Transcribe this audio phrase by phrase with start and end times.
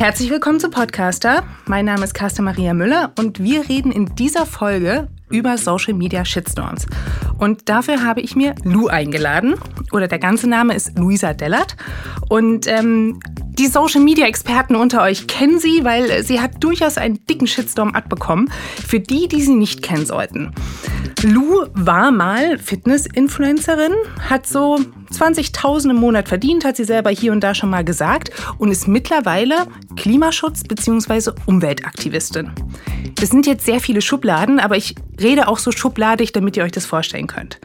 [0.00, 1.44] Herzlich willkommen zu Podcaster.
[1.66, 6.24] Mein Name ist Carsten Maria Müller und wir reden in dieser Folge über Social Media
[6.24, 6.86] Shitstorms.
[7.36, 9.56] Und dafür habe ich mir Lou eingeladen.
[9.92, 11.76] Oder der ganze Name ist Luisa Dellert.
[12.30, 13.20] Und ähm,
[13.60, 17.90] die Social Media Experten unter euch kennen sie, weil sie hat durchaus einen dicken Shitstorm
[17.90, 18.50] abbekommen.
[18.86, 20.54] Für die, die sie nicht kennen sollten.
[21.22, 23.92] Lou war mal Fitness-Influencerin,
[24.30, 24.78] hat so
[25.12, 28.88] 20.000 im Monat verdient, hat sie selber hier und da schon mal gesagt und ist
[28.88, 31.32] mittlerweile Klimaschutz- bzw.
[31.44, 32.52] Umweltaktivistin.
[33.16, 36.72] Das sind jetzt sehr viele Schubladen, aber ich rede auch so schubladig, damit ihr euch
[36.72, 37.60] das vorstellen könnt.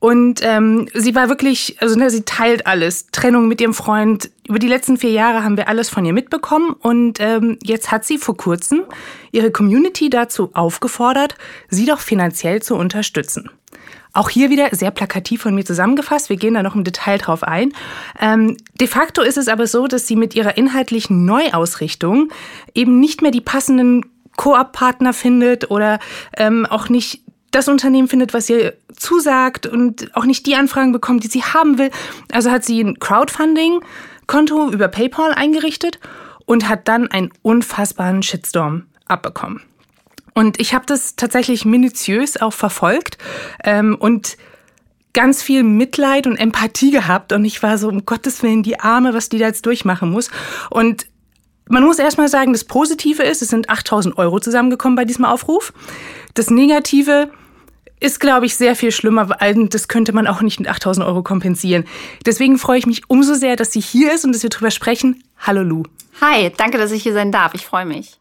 [0.00, 3.06] Und ähm, sie war wirklich, also ne, sie teilt alles.
[3.10, 4.30] Trennung mit ihrem Freund.
[4.48, 6.72] Über die letzten vier Jahre haben wir alles von ihr mitbekommen.
[6.72, 8.84] Und ähm, jetzt hat sie vor kurzem
[9.32, 11.34] ihre Community dazu aufgefordert,
[11.68, 13.50] sie doch finanziell zu unterstützen.
[14.12, 16.30] Auch hier wieder sehr plakativ von mir zusammengefasst.
[16.30, 17.72] Wir gehen da noch im Detail drauf ein.
[18.20, 22.30] Ähm, de facto ist es aber so, dass sie mit ihrer inhaltlichen Neuausrichtung
[22.74, 25.98] eben nicht mehr die passenden Koop-Partner findet oder
[26.36, 31.24] ähm, auch nicht das Unternehmen findet, was ihr zusagt und auch nicht die Anfragen bekommt,
[31.24, 31.90] die sie haben will.
[32.30, 35.98] Also hat sie ein Crowdfunding-Konto über PayPal eingerichtet
[36.44, 39.62] und hat dann einen unfassbaren Shitstorm abbekommen.
[40.34, 43.18] Und ich habe das tatsächlich minutiös auch verfolgt
[43.64, 44.36] ähm, und
[45.12, 47.32] ganz viel Mitleid und Empathie gehabt.
[47.32, 50.30] Und ich war so, um Gottes Willen, die Arme, was die da jetzt durchmachen muss.
[50.70, 51.06] Und
[51.68, 55.72] man muss erstmal sagen, das Positive ist, es sind 8000 Euro zusammengekommen bei diesem Aufruf.
[56.38, 57.32] Das Negative
[57.98, 61.24] ist, glaube ich, sehr viel schlimmer, weil das könnte man auch nicht mit 8000 Euro
[61.24, 61.84] kompensieren.
[62.26, 65.24] Deswegen freue ich mich umso sehr, dass sie hier ist und dass wir drüber sprechen.
[65.40, 65.82] Hallo Lu.
[66.20, 67.54] Hi, danke, dass ich hier sein darf.
[67.54, 68.20] Ich freue mich.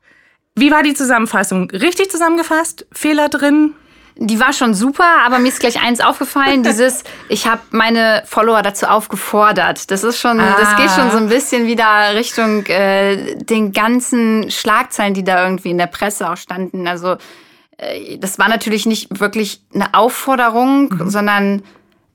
[0.56, 1.70] Wie war die Zusammenfassung?
[1.70, 2.88] Richtig zusammengefasst?
[2.92, 3.74] Fehler drin?
[4.16, 8.64] Die war schon super, aber mir ist gleich eins aufgefallen, dieses, ich habe meine Follower
[8.64, 9.92] dazu aufgefordert.
[9.92, 10.58] Das ist schon, ah.
[10.60, 15.70] das geht schon so ein bisschen wieder Richtung äh, den ganzen Schlagzeilen, die da irgendwie
[15.70, 16.88] in der Presse auch standen.
[16.88, 17.18] Also
[18.20, 21.10] das war natürlich nicht wirklich eine Aufforderung, mhm.
[21.10, 21.64] sondern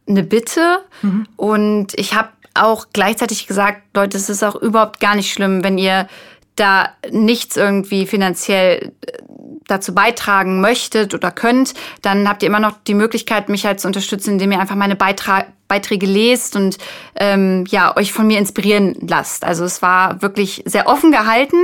[0.09, 0.79] eine Bitte.
[1.03, 1.27] Mhm.
[1.37, 5.79] Und ich habe auch gleichzeitig gesagt, Leute, es ist auch überhaupt gar nicht schlimm, wenn
[5.79, 6.09] ihr
[6.57, 9.13] da nichts irgendwie finanziell äh,
[9.67, 11.73] dazu beitragen möchtet oder könnt,
[12.03, 14.97] dann habt ihr immer noch die Möglichkeit, mich halt zu unterstützen, indem ihr einfach meine
[14.97, 16.77] Beitra Beiträge lest und
[17.15, 19.43] ähm, ja, euch von mir inspirieren lasst.
[19.43, 21.57] Also es war wirklich sehr offen gehalten,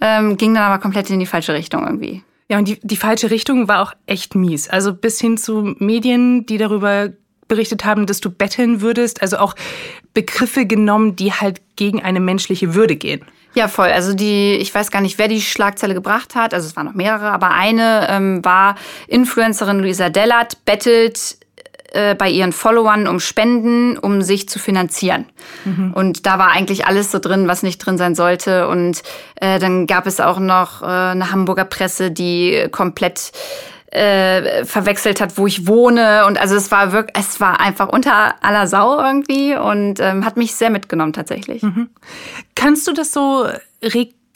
[0.00, 2.22] ähm, ging dann aber komplett in die falsche Richtung irgendwie.
[2.50, 4.68] Ja, und die, die falsche Richtung war auch echt mies.
[4.68, 7.10] Also bis hin zu Medien, die darüber
[7.46, 9.54] berichtet haben, dass du betteln würdest, also auch
[10.14, 13.24] Begriffe genommen, die halt gegen eine menschliche Würde gehen.
[13.54, 13.88] Ja, voll.
[13.88, 16.52] Also die, ich weiß gar nicht, wer die Schlagzeile gebracht hat.
[16.52, 18.74] Also es waren noch mehrere, aber eine ähm, war
[19.06, 21.36] Influencerin Luisa Dellert bettelt
[21.92, 25.26] äh, bei ihren Followern um Spenden, um sich zu finanzieren.
[25.64, 25.92] Mhm.
[25.92, 28.68] Und da war eigentlich alles so drin, was nicht drin sein sollte.
[28.68, 29.02] Und
[29.36, 33.32] äh, dann gab es auch noch äh, eine Hamburger Presse, die komplett
[33.90, 36.26] äh, verwechselt hat, wo ich wohne.
[36.26, 40.36] Und also es war wirklich, es war einfach unter aller Sau irgendwie und ähm, hat
[40.36, 41.62] mich sehr mitgenommen tatsächlich.
[41.62, 41.90] Mhm.
[42.54, 43.46] Kannst du das so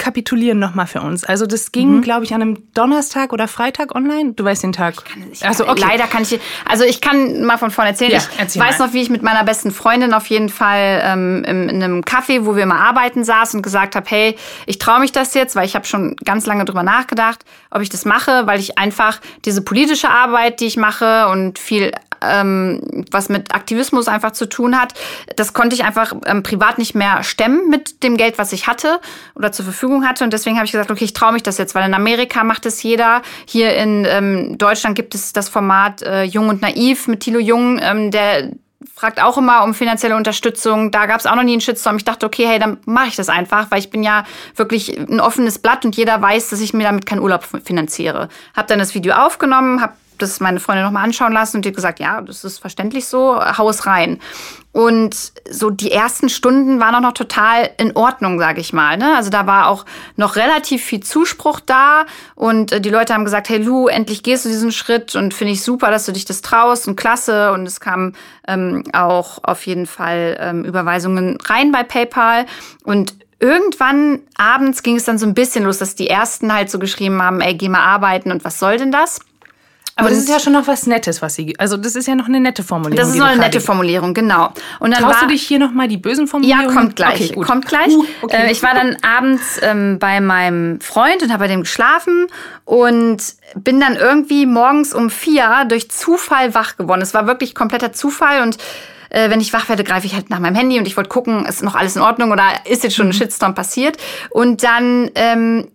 [0.05, 1.25] rekapitulieren nochmal für uns?
[1.25, 2.03] Also das ging, mhm.
[2.03, 4.33] glaube ich, an einem Donnerstag oder Freitag online.
[4.35, 4.95] Du weißt den Tag.
[4.99, 5.81] Ich kann, ich, also, okay.
[5.81, 6.39] Leider kann ich.
[6.69, 8.13] Also ich kann mal von vorne erzählen.
[8.13, 8.87] Ja, ich weiß mal.
[8.87, 12.45] noch, wie ich mit meiner besten Freundin auf jeden Fall ähm, in, in einem Café,
[12.45, 15.67] wo wir mal arbeiten, saß und gesagt habe, hey, ich traue mich das jetzt, weil
[15.67, 19.63] ich habe schon ganz lange drüber nachgedacht, ob ich das mache, weil ich einfach diese
[19.63, 21.93] politische Arbeit, die ich mache und viel
[22.31, 24.95] ähm, was mit Aktivismus einfach zu tun hat.
[25.37, 29.01] Das konnte ich einfach ähm, privat nicht mehr stemmen mit dem Geld, was ich hatte
[29.35, 30.25] oder zur Verfügung hatte.
[30.25, 32.67] Und deswegen habe ich gesagt, okay, ich traue mich das jetzt, weil in Amerika macht
[32.67, 33.23] es jeder.
[33.47, 37.81] Hier in ähm, Deutschland gibt es das Format äh, Jung und Naiv mit Thilo Jung,
[37.83, 38.51] ähm, der
[38.95, 40.91] fragt auch immer um finanzielle Unterstützung.
[40.91, 41.97] Da gab es auch noch nie einen Shitstorm.
[41.97, 44.25] Ich dachte, okay, hey, dann mache ich das einfach, weil ich bin ja
[44.57, 48.29] wirklich ein offenes Blatt und jeder weiß, dass ich mir damit keinen Urlaub finanziere.
[48.55, 51.77] Hab dann das Video aufgenommen, habe das meine Freundin nochmal anschauen lassen und die hat
[51.77, 54.21] gesagt, ja, das ist verständlich so, hau es rein.
[54.73, 58.97] Und so die ersten Stunden waren auch noch total in Ordnung, sage ich mal.
[58.97, 59.15] Ne?
[59.15, 59.85] Also da war auch
[60.17, 64.45] noch relativ viel Zuspruch da und äh, die Leute haben gesagt, hey Lu, endlich gehst
[64.45, 67.53] du diesen Schritt und finde ich super, dass du dich das traust und klasse.
[67.53, 68.17] Und es kamen
[68.49, 72.47] ähm, auch auf jeden Fall ähm, Überweisungen rein bei PayPal
[72.83, 76.79] und Irgendwann abends ging es dann so ein bisschen los, dass die ersten halt so
[76.79, 79.21] geschrieben haben, ey, geh mal arbeiten und was soll denn das?
[79.97, 81.55] Aber das ist ja schon noch was Nettes, was sie.
[81.59, 82.97] Also das ist ja noch eine nette Formulierung.
[82.97, 84.53] Das ist noch eine nette Formulierung, genau.
[84.81, 86.69] Und dann Traust war, du dich hier noch mal die bösen Formulierungen?
[86.69, 87.37] Ja, kommt gleich.
[87.37, 87.95] Okay, kommt gleich.
[87.95, 88.49] Uh, okay.
[88.49, 92.27] äh, ich war dann abends ähm, bei meinem Freund und habe bei dem geschlafen
[92.65, 93.23] und
[93.55, 97.01] bin dann irgendwie morgens um vier durch Zufall wach geworden.
[97.01, 98.59] Es war wirklich kompletter Zufall und
[99.11, 101.47] äh, wenn ich wach werde, greife ich halt nach meinem Handy und ich wollte gucken,
[101.47, 103.13] ist noch alles in Ordnung oder ist jetzt schon ein mhm.
[103.13, 103.97] Shitstorm passiert.
[104.31, 105.69] Und dann ähm,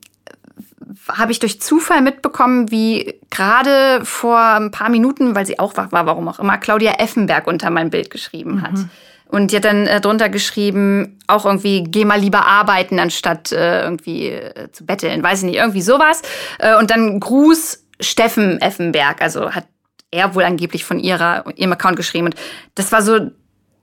[1.12, 5.91] habe ich durch Zufall mitbekommen, wie gerade vor ein paar Minuten, weil sie auch wach
[5.91, 8.74] war, warum auch immer, Claudia Effenberg unter mein Bild geschrieben hat.
[8.74, 8.89] Mhm.
[9.27, 13.83] Und die hat dann äh, drunter geschrieben, auch irgendwie, geh mal lieber arbeiten, anstatt äh,
[13.83, 15.21] irgendwie äh, zu betteln.
[15.21, 16.24] Weiß ich nicht, irgendwie sowas.
[16.57, 19.65] Äh, und dann Gruß Steffen Effenberg, also hat
[20.09, 22.27] er wohl angeblich von ihrer, ihrem Account geschrieben.
[22.27, 22.36] Und
[22.74, 23.19] das war so,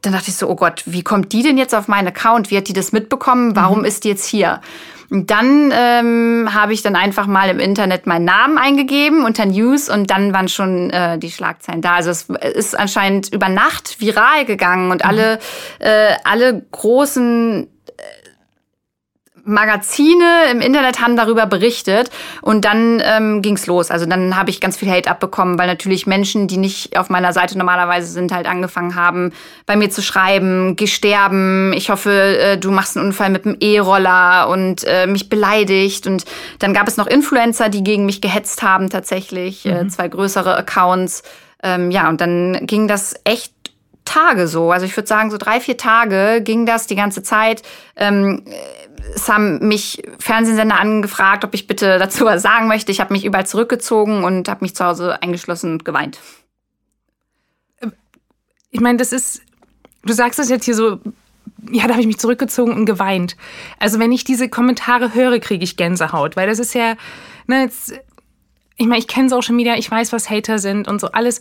[0.03, 2.51] dann dachte ich so, oh Gott, wie kommt die denn jetzt auf meinen Account?
[2.51, 3.55] Wie hat die das mitbekommen?
[3.55, 3.85] Warum mhm.
[3.85, 4.61] ist die jetzt hier?
[5.11, 10.11] Dann ähm, habe ich dann einfach mal im Internet meinen Namen eingegeben unter News und
[10.11, 11.95] dann waren schon äh, die Schlagzeilen da.
[11.95, 15.09] Also es ist anscheinend über Nacht viral gegangen und mhm.
[15.09, 15.39] alle,
[15.79, 17.69] äh, alle großen
[19.47, 22.11] Magazine im Internet haben darüber berichtet
[22.43, 23.91] und dann ähm, ging's los.
[23.91, 27.33] Also dann habe ich ganz viel Hate abbekommen, weil natürlich Menschen, die nicht auf meiner
[27.33, 29.33] Seite normalerweise sind, halt angefangen haben,
[29.67, 33.57] bei mir zu schreiben, geh sterben, ich hoffe, äh, du machst einen Unfall mit dem
[33.61, 36.07] E-Roller und äh, mich beleidigt.
[36.07, 36.25] Und
[36.59, 39.87] dann gab es noch Influencer, die gegen mich gehetzt haben tatsächlich, äh, mhm.
[39.87, 41.23] äh, zwei größere Accounts.
[41.63, 43.53] Ähm, ja, und dann ging das echt
[44.07, 44.71] Tage so.
[44.71, 47.63] Also ich würde sagen, so drei, vier Tage ging das die ganze Zeit.
[47.97, 48.45] Ähm,
[49.15, 52.93] es haben mich Fernsehsender angefragt, ob ich bitte dazu was sagen möchte.
[52.93, 56.19] Ich habe mich überall zurückgezogen und habe mich zu Hause eingeschlossen und geweint.
[58.71, 59.43] Ich meine, das ist,
[60.05, 61.01] du sagst es jetzt hier so,
[61.71, 63.37] ja, da habe ich mich zurückgezogen und geweint.
[63.79, 66.95] Also wenn ich diese Kommentare höre, kriege ich Gänsehaut, weil das ist ja,
[67.47, 67.95] ne, jetzt,
[68.77, 71.41] ich meine, ich kenne Social Media, ich weiß, was Hater sind und so alles.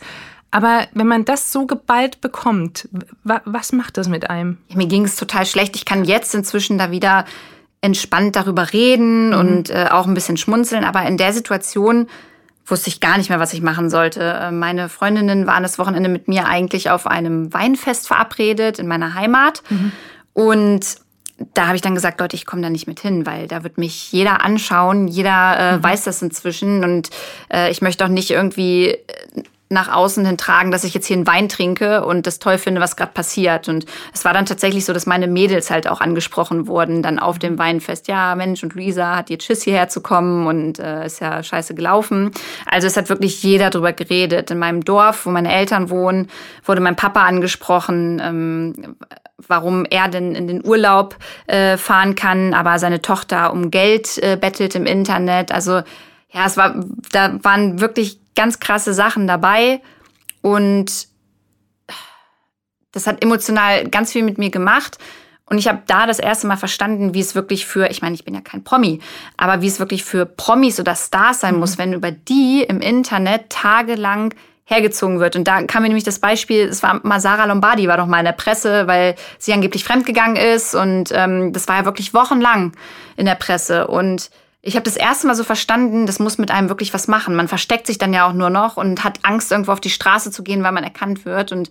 [0.51, 2.87] Aber wenn man das so geballt bekommt,
[3.23, 4.57] was macht das mit einem?
[4.69, 5.75] Ja, mir ging es total schlecht.
[5.75, 7.25] Ich kann jetzt inzwischen da wieder
[7.81, 9.37] entspannt darüber reden mhm.
[9.37, 10.83] und äh, auch ein bisschen schmunzeln.
[10.83, 12.07] Aber in der Situation
[12.65, 14.21] wusste ich gar nicht mehr, was ich machen sollte.
[14.21, 19.13] Äh, meine Freundinnen waren das Wochenende mit mir eigentlich auf einem Weinfest verabredet in meiner
[19.13, 19.61] Heimat.
[19.69, 19.91] Mhm.
[20.33, 20.85] Und
[21.53, 23.77] da habe ich dann gesagt, Leute, ich komme da nicht mit hin, weil da wird
[23.77, 25.07] mich jeder anschauen.
[25.07, 25.83] Jeder äh, mhm.
[25.83, 26.83] weiß das inzwischen.
[26.83, 27.09] Und
[27.53, 31.17] äh, ich möchte auch nicht irgendwie äh, nach außen hin tragen, dass ich jetzt hier
[31.17, 33.67] einen Wein trinke und das toll finde, was gerade passiert.
[33.67, 37.39] Und es war dann tatsächlich so, dass meine Mädels halt auch angesprochen wurden, dann auf
[37.39, 38.07] dem Weinfest.
[38.07, 41.73] Ja, Mensch, und Luisa hat jetzt Schiss hierher zu kommen und äh, ist ja scheiße
[41.73, 42.31] gelaufen.
[42.67, 44.51] Also es hat wirklich jeder drüber geredet.
[44.51, 46.27] In meinem Dorf, wo meine Eltern wohnen,
[46.63, 48.95] wurde mein Papa angesprochen, ähm,
[49.47, 51.17] warum er denn in den Urlaub
[51.47, 55.51] äh, fahren kann, aber seine Tochter um Geld äh, bettelt im Internet.
[55.51, 55.81] Also
[56.31, 56.75] ja, es war,
[57.11, 59.81] da waren wirklich ganz krasse Sachen dabei
[60.41, 61.07] und
[62.91, 64.97] das hat emotional ganz viel mit mir gemacht.
[65.47, 68.25] Und ich habe da das erste Mal verstanden, wie es wirklich für, ich meine, ich
[68.25, 68.99] bin ja kein Promi,
[69.37, 71.59] aber wie es wirklich für Promis oder Stars sein mhm.
[71.59, 74.33] muss, wenn über die im Internet tagelang
[74.63, 75.35] hergezogen wird.
[75.35, 78.19] Und da kam mir nämlich das Beispiel, es war mal Sarah Lombardi, war doch mal
[78.19, 80.73] in der Presse, weil sie angeblich fremdgegangen ist.
[80.73, 82.71] Und ähm, das war ja wirklich wochenlang
[83.15, 83.85] in der Presse.
[83.87, 84.31] Und
[84.67, 87.35] ich habe das erste Mal so verstanden, das muss mit einem wirklich was machen.
[87.35, 90.31] Man versteckt sich dann ja auch nur noch und hat Angst, irgendwo auf die Straße
[90.31, 91.51] zu gehen, weil man erkannt wird.
[91.51, 91.69] Und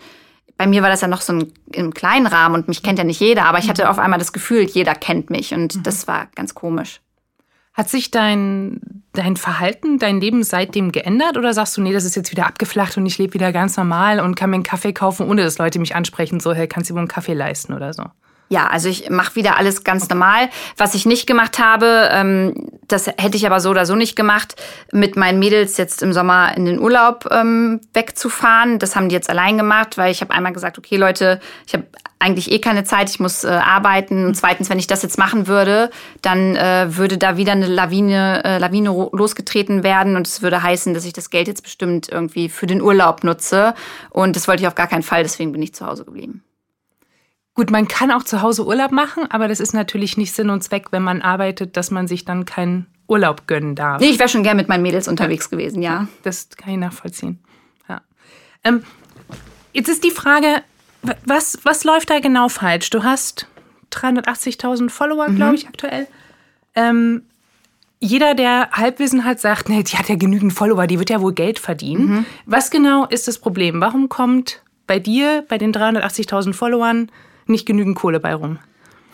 [0.57, 3.05] bei mir war das ja noch so ein, im kleinen Rahmen und mich kennt ja
[3.05, 3.91] nicht jeder, aber ich hatte mhm.
[3.91, 5.83] auf einmal das Gefühl, jeder kennt mich und mhm.
[5.83, 7.01] das war ganz komisch.
[7.73, 12.15] Hat sich dein, dein Verhalten, dein Leben seitdem geändert oder sagst du, nee, das ist
[12.15, 15.29] jetzt wieder abgeflacht und ich lebe wieder ganz normal und kann mir einen Kaffee kaufen,
[15.29, 18.05] ohne dass Leute mich ansprechen, so, hey, kannst du mir einen Kaffee leisten oder so?
[18.55, 20.49] Ja, also ich mache wieder alles ganz normal.
[20.77, 24.55] Was ich nicht gemacht habe, ähm, das hätte ich aber so oder so nicht gemacht,
[24.93, 28.79] mit meinen Mädels jetzt im Sommer in den Urlaub ähm, wegzufahren.
[28.79, 31.87] Das haben die jetzt allein gemacht, weil ich habe einmal gesagt, okay Leute, ich habe
[32.21, 34.25] eigentlich eh keine Zeit, ich muss äh, arbeiten.
[34.25, 35.91] Und zweitens, wenn ich das jetzt machen würde,
[36.23, 40.95] dann äh, würde da wieder eine Lawine, äh, Lawine losgetreten werden und es würde heißen,
[40.95, 43.75] dass ich das Geld jetzt bestimmt irgendwie für den Urlaub nutze.
[44.11, 46.45] Und das wollte ich auf gar keinen Fall, deswegen bin ich zu Hause geblieben.
[47.55, 50.63] Gut, man kann auch zu Hause Urlaub machen, aber das ist natürlich nicht Sinn und
[50.63, 54.01] Zweck, wenn man arbeitet, dass man sich dann keinen Urlaub gönnen darf.
[54.01, 56.09] Nee, ich wäre schon gern mit meinen Mädels unterwegs gewesen, ja.
[56.23, 57.39] Das kann ich nachvollziehen.
[57.89, 58.01] Ja.
[58.65, 58.83] Ähm,
[59.73, 60.63] jetzt ist die Frage,
[61.25, 62.91] was, was läuft da genau falsch?
[62.91, 63.47] Du hast
[63.93, 65.37] 380.000 Follower, mhm.
[65.37, 66.09] glaube ich, aktuell.
[66.75, 67.23] Ähm,
[68.01, 71.33] jeder, der Halbwissen hat, sagt, nee, die hat ja genügend Follower, die wird ja wohl
[71.33, 72.07] Geld verdienen.
[72.07, 72.27] Mhm.
[72.47, 73.81] Was genau ist das Problem?
[73.81, 77.11] Warum kommt bei dir, bei den 380.000 Followern,
[77.47, 78.59] nicht genügend Kohle bei rum.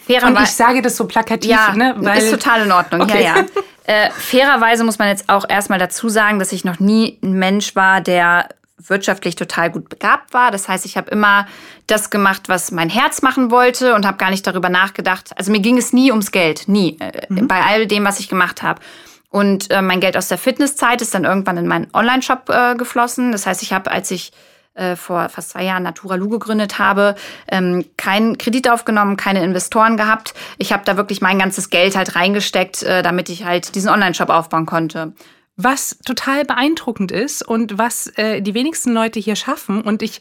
[0.07, 1.95] Fairerweise, und ich sage das so plakativ, ja, ne?
[1.99, 3.03] Weil, ist total in Ordnung.
[3.03, 3.25] Okay.
[3.25, 3.45] Ja, ja.
[3.85, 7.75] Äh, fairerweise muss man jetzt auch erstmal dazu sagen, dass ich noch nie ein Mensch
[7.75, 10.51] war, der wirtschaftlich total gut begabt war.
[10.51, 11.47] Das heißt, ich habe immer
[11.89, 15.31] das gemacht, was mein Herz machen wollte und habe gar nicht darüber nachgedacht.
[15.37, 16.99] Also mir ging es nie ums Geld, nie.
[17.01, 17.49] Äh, mhm.
[17.49, 18.81] Bei all dem, was ich gemacht habe.
[19.29, 23.33] Und äh, mein Geld aus der Fitnesszeit ist dann irgendwann in meinen Online-Shop äh, geflossen.
[23.33, 24.33] Das heißt, ich habe, als ich
[24.75, 27.15] äh, vor fast zwei Jahren Naturalu gegründet habe,
[27.49, 30.35] ähm, keinen Kredit aufgenommen, keine Investoren gehabt.
[30.59, 34.31] Ich habe da wirklich mein ganzes Geld halt reingesteckt, äh, damit ich halt diesen Online-Shop
[34.31, 35.13] aufbauen konnte.
[35.57, 39.83] Was total beeindruckend ist und was äh, die wenigsten Leute hier schaffen.
[39.83, 40.21] Und ich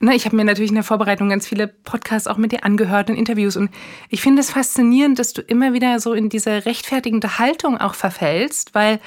[0.00, 3.10] ne, ich habe mir natürlich in der Vorbereitung ganz viele Podcasts auch mit dir angehört
[3.10, 3.56] und Interviews.
[3.56, 3.70] Und
[4.08, 8.74] ich finde es faszinierend, dass du immer wieder so in diese rechtfertigende Haltung auch verfällst,
[8.74, 9.00] weil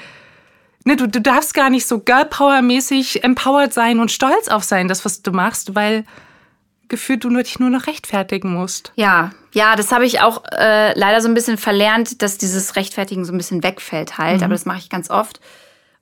[0.88, 4.88] ne, du, du darfst gar nicht so Girl Power-mäßig empowered sein und stolz auf sein,
[4.88, 6.04] das, was du machst, weil
[6.88, 8.92] gefühlt du nur dich nur noch rechtfertigen musst.
[8.96, 13.26] Ja, ja, das habe ich auch äh, leider so ein bisschen verlernt, dass dieses Rechtfertigen
[13.26, 14.38] so ein bisschen wegfällt halt.
[14.38, 14.44] Mhm.
[14.44, 15.40] Aber das mache ich ganz oft.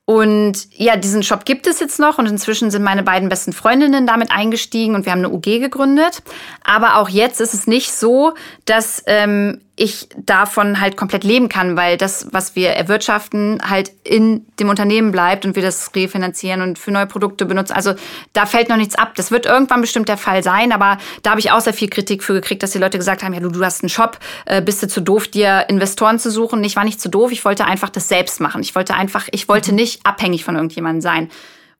[0.05, 4.07] Und ja, diesen Shop gibt es jetzt noch und inzwischen sind meine beiden besten Freundinnen
[4.07, 6.23] damit eingestiegen und wir haben eine UG gegründet.
[6.63, 11.77] Aber auch jetzt ist es nicht so, dass ähm, ich davon halt komplett leben kann,
[11.77, 16.79] weil das, was wir erwirtschaften, halt in dem Unternehmen bleibt und wir das refinanzieren und
[16.79, 17.73] für neue Produkte benutzen.
[17.73, 17.93] Also
[18.33, 19.13] da fällt noch nichts ab.
[19.15, 22.23] Das wird irgendwann bestimmt der Fall sein, aber da habe ich auch sehr viel Kritik
[22.23, 24.81] für gekriegt, dass die Leute gesagt haben, ja, du, du hast einen Shop, äh, bist
[24.81, 26.63] du zu doof, dir Investoren zu suchen.
[26.63, 28.61] Ich war nicht zu doof, ich wollte einfach das selbst machen.
[28.61, 29.77] Ich wollte einfach, ich wollte mhm.
[29.77, 31.29] nicht abhängig von irgendjemandem sein.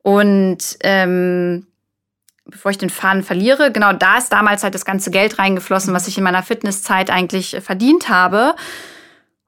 [0.02, 1.66] Und ähm,
[2.50, 6.08] bevor ich den Faden verliere, genau da ist damals halt das ganze Geld reingeflossen, was
[6.08, 8.54] ich in meiner Fitnesszeit eigentlich äh, verdient habe.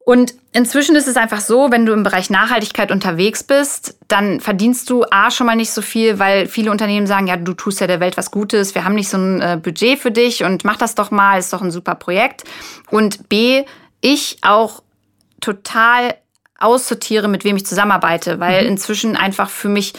[0.03, 4.89] Und inzwischen ist es einfach so, wenn du im Bereich Nachhaltigkeit unterwegs bist, dann verdienst
[4.91, 7.87] du A schon mal nicht so viel, weil viele Unternehmen sagen, ja, du tust ja
[7.87, 10.77] der Welt was Gutes, wir haben nicht so ein äh, Budget für dich und mach
[10.79, 12.45] das doch mal, ist doch ein super Projekt.
[12.91, 13.65] Und B,
[14.01, 14.83] ich auch
[15.41, 16.15] total
[16.59, 18.71] aussortiere, mit wem ich zusammenarbeite, weil mhm.
[18.71, 19.95] inzwischen einfach für mich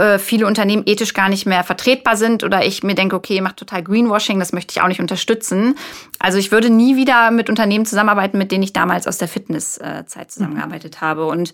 [0.00, 3.42] äh, viele Unternehmen ethisch gar nicht mehr vertretbar sind oder ich mir denke, okay, ihr
[3.42, 5.76] macht total Greenwashing, das möchte ich auch nicht unterstützen.
[6.18, 10.30] Also ich würde nie wieder mit Unternehmen zusammenarbeiten, mit denen ich damals aus der Fitnesszeit
[10.30, 11.06] zusammengearbeitet mhm.
[11.06, 11.26] habe.
[11.26, 11.52] Und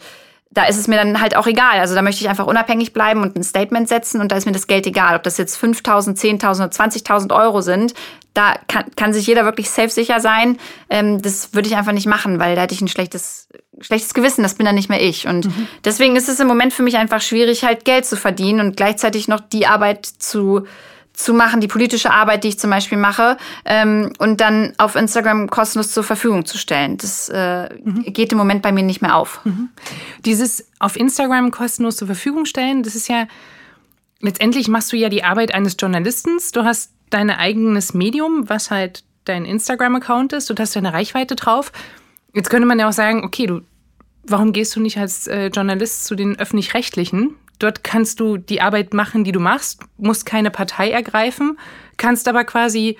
[0.51, 1.81] da ist es mir dann halt auch egal.
[1.81, 4.53] Also da möchte ich einfach unabhängig bleiben und ein Statement setzen und da ist mir
[4.53, 5.17] das Geld egal.
[5.17, 7.95] Ob das jetzt 5.000, 10.000 oder 20.000 Euro sind,
[8.33, 10.59] da kann, kann sich jeder wirklich safe sicher sein.
[10.89, 13.49] Ähm, das würde ich einfach nicht machen, weil da hätte ich ein schlechtes,
[13.81, 14.43] schlechtes Gewissen.
[14.43, 15.27] Das bin dann nicht mehr ich.
[15.27, 15.69] Und mhm.
[15.85, 19.29] deswegen ist es im Moment für mich einfach schwierig, halt Geld zu verdienen und gleichzeitig
[19.29, 20.67] noch die Arbeit zu
[21.17, 25.49] zu machen, die politische Arbeit, die ich zum Beispiel mache, ähm, und dann auf Instagram
[25.49, 26.99] kostenlos zur Verfügung zu stellen.
[26.99, 28.05] Das äh, mhm.
[28.13, 29.41] geht im Moment bei mir nicht mehr auf.
[29.45, 29.71] Mhm.
[30.27, 33.27] Dieses auf Instagram kostenlos zur Verfügung stellen, das ist ja
[34.21, 36.39] letztendlich machst du ja die Arbeit eines Journalisten.
[36.53, 40.51] Du hast dein eigenes Medium, was halt dein Instagram-Account ist.
[40.51, 41.73] Du hast deine Reichweite drauf.
[42.37, 43.63] Jetzt könnte man ja auch sagen, okay, du,
[44.25, 47.35] warum gehst du nicht als äh, Journalist zu den öffentlich-rechtlichen?
[47.59, 51.59] Dort kannst du die Arbeit machen, die du machst, musst keine Partei ergreifen,
[51.97, 52.99] kannst aber quasi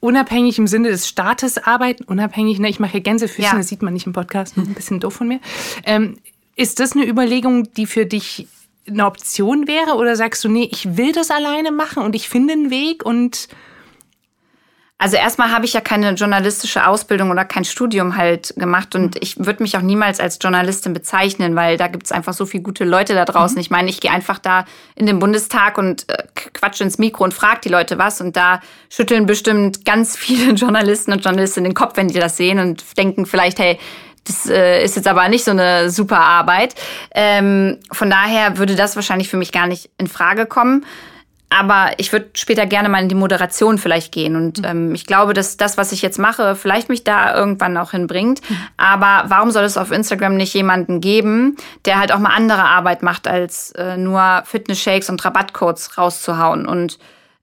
[0.00, 3.56] unabhängig im Sinne des Staates arbeiten, unabhängig, ne, ich mache hier Gänsefüßchen, ja.
[3.56, 5.38] das sieht man nicht im Podcast, ein bisschen doof von mir.
[5.84, 6.16] Ähm,
[6.56, 8.48] ist das eine Überlegung, die für dich
[8.88, 9.94] eine Option wäre?
[9.94, 13.46] Oder sagst du, nee, ich will das alleine machen und ich finde einen Weg und
[14.96, 19.20] also erstmal habe ich ja keine journalistische Ausbildung oder kein Studium halt gemacht und mhm.
[19.20, 22.62] ich würde mich auch niemals als Journalistin bezeichnen, weil da gibt es einfach so viele
[22.62, 23.56] gute Leute da draußen.
[23.56, 23.60] Mhm.
[23.60, 26.22] Ich meine, ich gehe einfach da in den Bundestag und äh,
[26.52, 31.12] quatsche ins Mikro und frage die Leute was und da schütteln bestimmt ganz viele Journalisten
[31.12, 33.78] und Journalistinnen den Kopf, wenn die das sehen und denken vielleicht, hey,
[34.24, 36.74] das äh, ist jetzt aber nicht so eine super Arbeit.
[37.14, 40.86] Ähm, von daher würde das wahrscheinlich für mich gar nicht in Frage kommen.
[41.50, 44.34] Aber ich würde später gerne mal in die Moderation vielleicht gehen.
[44.34, 44.64] Und mhm.
[44.64, 48.40] ähm, ich glaube, dass das, was ich jetzt mache, vielleicht mich da irgendwann auch hinbringt.
[48.48, 48.56] Mhm.
[48.76, 53.02] Aber warum soll es auf Instagram nicht jemanden geben, der halt auch mal andere Arbeit
[53.02, 56.66] macht, als äh, nur Fitness-Shakes und Rabattcodes rauszuhauen?
[56.66, 56.98] Und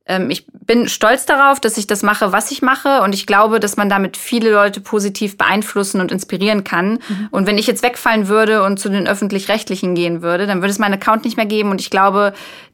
[0.08, 3.01] ähm, ich bin stolz darauf, dass ich das mache, was ich mache.
[3.03, 7.00] Und ich glaube, dass man damit viele Leute positiv beeinflussen und inspirieren kann.
[7.08, 7.27] Mhm.
[7.31, 10.79] Und wenn ich jetzt wegfallen würde und zu den öffentlich-rechtlichen gehen würde, dann würde es
[10.79, 11.72] meinen Account nicht mehr geben.
[11.72, 12.34] Und ich glaube,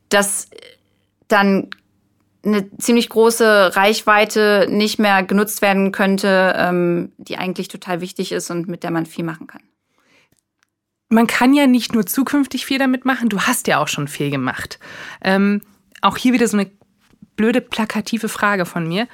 [0.09, 0.49] dass
[1.27, 1.69] dann
[2.43, 8.49] eine ziemlich große Reichweite nicht mehr genutzt werden könnte, ähm, die eigentlich total wichtig ist
[8.49, 9.61] und mit der man viel machen kann.
[11.09, 14.29] Man kann ja nicht nur zukünftig viel damit machen, du hast ja auch schon viel
[14.29, 14.79] gemacht.
[15.21, 15.61] Ähm,
[16.01, 16.69] auch hier wieder so eine
[17.35, 19.07] blöde plakative Frage von mir.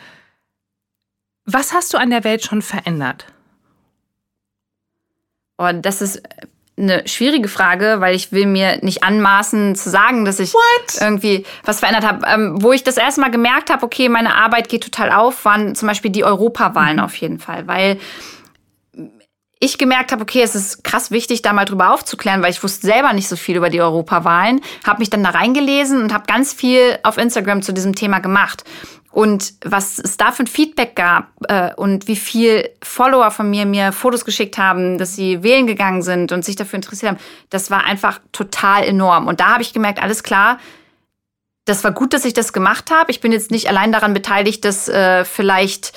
[1.46, 3.27] Was hast du an der Welt schon verändert?
[5.58, 6.24] Oh, das ist
[6.75, 11.01] eine schwierige Frage, weil ich will mir nicht anmaßen zu sagen, dass ich What?
[11.01, 12.25] irgendwie was verändert habe.
[12.27, 15.75] Ähm, wo ich das erste Mal gemerkt habe, okay, meine Arbeit geht total auf, waren
[15.75, 17.03] zum Beispiel die Europawahlen mhm.
[17.03, 18.00] auf jeden Fall, weil
[19.63, 22.86] ich gemerkt habe, okay, es ist krass wichtig, da mal drüber aufzuklären, weil ich wusste
[22.86, 26.51] selber nicht so viel über die Europawahlen, habe mich dann da reingelesen und habe ganz
[26.53, 28.65] viel auf Instagram zu diesem Thema gemacht.
[29.13, 33.67] Und was es da für ein Feedback gab äh, und wie viel Follower von mir
[33.67, 37.20] mir Fotos geschickt haben, dass sie wählen gegangen sind und sich dafür interessiert haben,
[37.51, 39.27] das war einfach total enorm.
[39.27, 40.58] Und da habe ich gemerkt, alles klar,
[41.65, 43.12] das war gut, dass ich das gemacht habe.
[43.12, 45.93] Ich bin jetzt nicht allein daran beteiligt, dass äh, vielleicht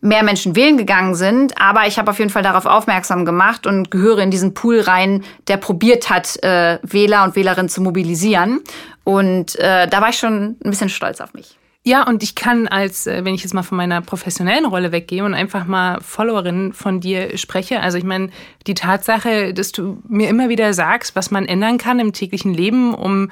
[0.00, 3.90] mehr Menschen wählen gegangen sind, aber ich habe auf jeden Fall darauf aufmerksam gemacht und
[3.90, 8.60] gehöre in diesen Pool rein, der probiert hat, äh, Wähler und Wählerinnen zu mobilisieren.
[9.02, 11.56] Und äh, da war ich schon ein bisschen stolz auf mich.
[11.82, 15.24] Ja, und ich kann als, äh, wenn ich jetzt mal von meiner professionellen Rolle weggehe
[15.24, 18.28] und einfach mal Followerin von dir spreche, also ich meine,
[18.66, 22.92] die Tatsache, dass du mir immer wieder sagst, was man ändern kann im täglichen Leben,
[22.92, 23.30] um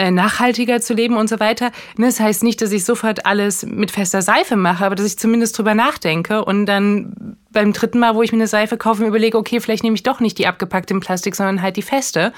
[0.00, 1.72] äh, nachhaltiger zu leben und so weiter.
[1.98, 5.18] Ne, das heißt nicht, dass ich sofort alles mit fester Seife mache, aber dass ich
[5.18, 9.36] zumindest drüber nachdenke und dann beim dritten Mal, wo ich mir eine Seife kaufe, überlege,
[9.36, 12.32] okay, vielleicht nehme ich doch nicht die abgepackte in Plastik, sondern halt die feste.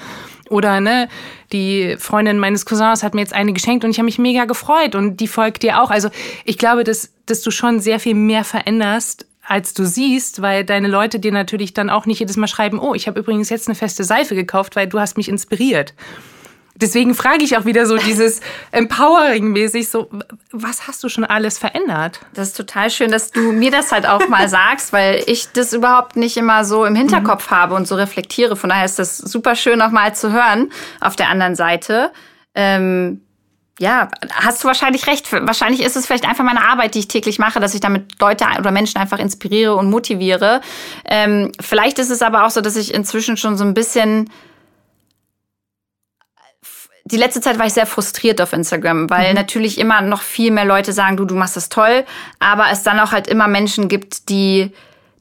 [0.49, 1.07] Oder ne,
[1.53, 4.93] die Freundin meines Cousins hat mir jetzt eine geschenkt und ich habe mich mega gefreut
[4.93, 5.89] und die folgt dir auch.
[5.89, 6.09] Also
[6.43, 10.89] ich glaube, dass, dass du schon sehr viel mehr veränderst, als du siehst, weil deine
[10.89, 13.75] Leute dir natürlich dann auch nicht jedes Mal schreiben, oh, ich habe übrigens jetzt eine
[13.75, 15.93] feste Seife gekauft, weil du hast mich inspiriert.
[16.75, 20.09] Deswegen frage ich auch wieder so dieses Empowering-mäßig, so,
[20.51, 22.19] was hast du schon alles verändert?
[22.33, 25.73] Das ist total schön, dass du mir das halt auch mal sagst, weil ich das
[25.73, 27.55] überhaupt nicht immer so im Hinterkopf mhm.
[27.55, 28.55] habe und so reflektiere.
[28.55, 32.11] Von daher ist das super schön auch mal zu hören auf der anderen Seite.
[32.55, 33.21] Ähm,
[33.79, 35.31] ja, hast du wahrscheinlich recht.
[35.31, 38.45] Wahrscheinlich ist es vielleicht einfach meine Arbeit, die ich täglich mache, dass ich damit Leute
[38.59, 40.61] oder Menschen einfach inspiriere und motiviere.
[41.05, 44.29] Ähm, vielleicht ist es aber auch so, dass ich inzwischen schon so ein bisschen
[47.05, 49.35] die letzte Zeit war ich sehr frustriert auf Instagram, weil mhm.
[49.35, 52.05] natürlich immer noch viel mehr Leute sagen, du, du machst das toll,
[52.39, 54.71] aber es dann auch halt immer Menschen gibt, die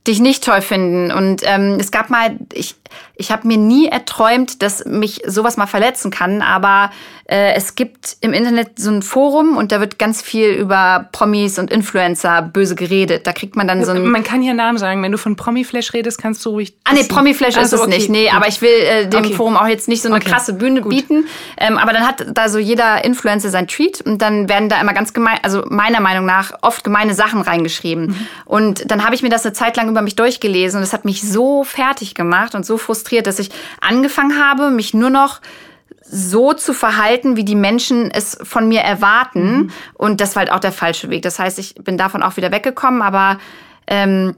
[0.06, 1.12] dich nicht toll finden.
[1.12, 2.76] Und ähm, es gab mal, ich,
[3.16, 6.90] ich habe mir nie erträumt, dass mich sowas mal verletzen kann, aber
[7.32, 11.58] äh, es gibt im Internet so ein Forum und da wird ganz viel über Promis
[11.58, 13.26] und Influencer böse geredet.
[13.26, 14.04] Da kriegt man dann so ein.
[14.06, 15.02] Man kann hier Namen sagen.
[15.02, 16.74] Wenn du von Promiflash redest, kannst du ruhig.
[16.84, 17.96] Ah, nee, Promiflash also, ist es okay.
[17.96, 18.10] nicht.
[18.10, 19.34] Nee, aber ich will äh, dem okay.
[19.34, 20.30] Forum auch jetzt nicht so eine okay.
[20.30, 20.90] krasse Bühne Gut.
[20.90, 21.26] bieten.
[21.56, 24.92] Ähm, aber dann hat da so jeder Influencer sein Tweet und dann werden da immer
[24.92, 28.06] ganz gemein, also meiner Meinung nach, oft gemeine Sachen reingeschrieben.
[28.06, 28.26] Mhm.
[28.44, 31.04] Und dann habe ich mir das eine Zeit lang über mich durchgelesen und es hat
[31.04, 35.40] mich so fertig gemacht und so frustriert, dass ich angefangen habe, mich nur noch
[36.04, 39.56] so zu verhalten, wie die Menschen es von mir erwarten.
[39.56, 39.70] Mhm.
[39.94, 41.22] Und das war halt auch der falsche Weg.
[41.22, 43.38] Das heißt, ich bin davon auch wieder weggekommen, aber
[43.86, 44.36] ähm,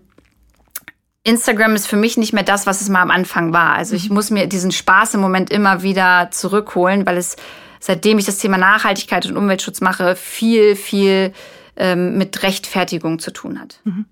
[1.24, 3.74] Instagram ist für mich nicht mehr das, was es mal am Anfang war.
[3.74, 4.14] Also ich mhm.
[4.14, 7.36] muss mir diesen Spaß im Moment immer wieder zurückholen, weil es,
[7.80, 11.32] seitdem ich das Thema Nachhaltigkeit und Umweltschutz mache, viel, viel
[11.76, 13.80] ähm, mit Rechtfertigung zu tun hat.
[13.84, 14.04] Mhm.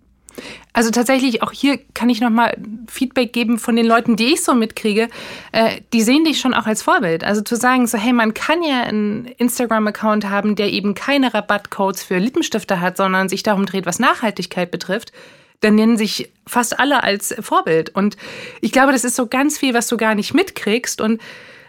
[0.73, 2.57] Also tatsächlich, auch hier kann ich nochmal
[2.89, 5.09] Feedback geben von den Leuten, die ich so mitkriege.
[5.53, 7.25] Äh, die sehen dich schon auch als Vorbild.
[7.25, 12.03] Also zu sagen, so, hey, man kann ja einen Instagram-Account haben, der eben keine Rabattcodes
[12.03, 15.13] für Lippenstifte hat, sondern sich darum dreht, was Nachhaltigkeit betrifft.
[15.61, 17.91] Dann nennen sich fast alle als Vorbild.
[17.91, 18.17] Und
[18.61, 21.01] ich glaube, das ist so ganz viel, was du gar nicht mitkriegst.
[21.01, 21.21] Und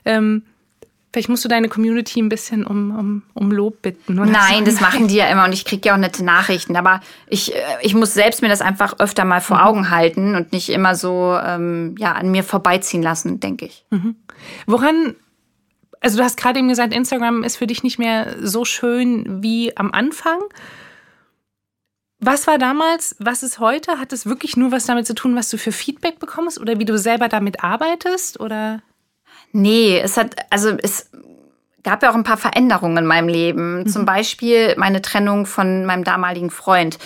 [0.06, 0.44] ähm,
[1.14, 4.18] Vielleicht musst du deine Community ein bisschen um, um, um Lob bitten.
[4.18, 4.72] Oder Nein, so.
[4.72, 6.76] das machen die ja immer und ich kriege ja auch nette Nachrichten.
[6.76, 9.64] Aber ich, äh, ich muss selbst mir das einfach öfter mal vor mhm.
[9.64, 13.86] Augen halten und nicht immer so ähm, ja, an mir vorbeiziehen lassen, denke ich.
[13.92, 14.16] Mhm.
[14.66, 15.16] Woran,
[16.00, 19.78] also du hast gerade eben gesagt, Instagram ist für dich nicht mehr so schön wie
[19.78, 20.40] am Anfang.
[22.20, 24.00] Was war damals, was ist heute?
[24.00, 26.86] Hat es wirklich nur was damit zu tun, was du für Feedback bekommst oder wie
[26.86, 28.40] du selber damit arbeitest?
[28.40, 28.82] Oder?
[29.54, 31.10] Nee, es hat, also es
[31.84, 33.80] gab ja auch ein paar Veränderungen in meinem Leben.
[33.80, 33.88] Mhm.
[33.88, 36.98] Zum Beispiel meine Trennung von meinem damaligen Freund.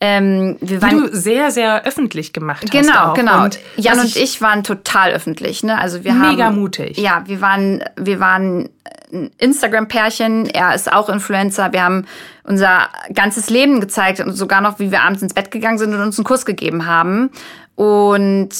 [0.00, 2.72] Ähm, wir waren, du sehr, sehr öffentlich gemacht hast.
[2.72, 3.14] Genau, auch.
[3.14, 3.44] genau.
[3.44, 5.62] Und Jan und ich waren total öffentlich.
[5.62, 5.78] Ne?
[5.78, 6.98] Also wir mega haben, mutig.
[6.98, 8.68] Ja, wir waren, wir waren
[9.12, 10.46] ein Instagram-Pärchen.
[10.46, 11.72] Er ist auch Influencer.
[11.72, 12.06] Wir haben
[12.42, 16.00] unser ganzes Leben gezeigt und sogar noch, wie wir abends ins Bett gegangen sind und
[16.00, 17.30] uns einen Kuss gegeben haben.
[17.76, 18.50] Und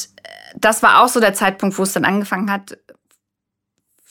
[0.57, 2.77] das war auch so der Zeitpunkt, wo es dann angefangen hat,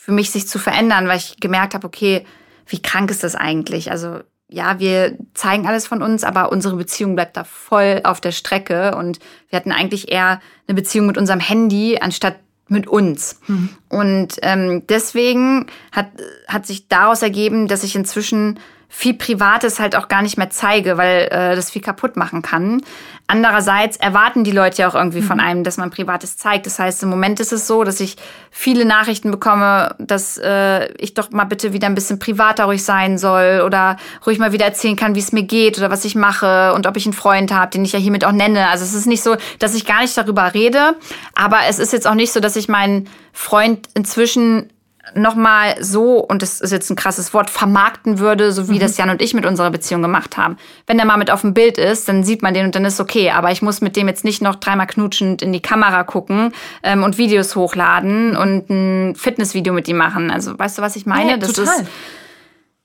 [0.03, 2.25] für mich sich zu verändern, weil ich gemerkt habe, okay,
[2.65, 3.91] wie krank ist das eigentlich?
[3.91, 8.31] Also ja, wir zeigen alles von uns, aber unsere Beziehung bleibt da voll auf der
[8.31, 12.37] Strecke und wir hatten eigentlich eher eine Beziehung mit unserem Handy anstatt
[12.67, 13.41] mit uns.
[13.45, 13.69] Mhm.
[13.89, 16.07] Und ähm, deswegen hat,
[16.47, 18.59] hat sich daraus ergeben, dass ich inzwischen
[18.93, 22.81] viel Privates halt auch gar nicht mehr zeige, weil äh, das viel kaputt machen kann.
[23.25, 25.25] Andererseits erwarten die Leute ja auch irgendwie mhm.
[25.25, 26.65] von einem, dass man Privates zeigt.
[26.65, 28.17] Das heißt, im Moment ist es so, dass ich
[28.51, 33.17] viele Nachrichten bekomme, dass äh, ich doch mal bitte wieder ein bisschen privater ruhig sein
[33.17, 36.73] soll oder ruhig mal wieder erzählen kann, wie es mir geht oder was ich mache
[36.73, 38.67] und ob ich einen Freund habe, den ich ja hiermit auch nenne.
[38.67, 40.97] Also es ist nicht so, dass ich gar nicht darüber rede,
[41.33, 44.69] aber es ist jetzt auch nicht so, dass ich meinen Freund inzwischen
[45.15, 48.79] nochmal so, und das ist jetzt ein krasses Wort, vermarkten würde, so wie mhm.
[48.79, 50.57] das Jan und ich mit unserer Beziehung gemacht haben.
[50.87, 52.99] Wenn der mal mit auf dem Bild ist, dann sieht man den und dann ist
[52.99, 53.31] okay.
[53.31, 57.03] Aber ich muss mit dem jetzt nicht noch dreimal knutschend in die Kamera gucken ähm,
[57.03, 60.31] und Videos hochladen und ein Fitnessvideo mit ihm machen.
[60.31, 61.31] Also weißt du, was ich meine?
[61.31, 61.81] Ja, das total.
[61.81, 61.89] ist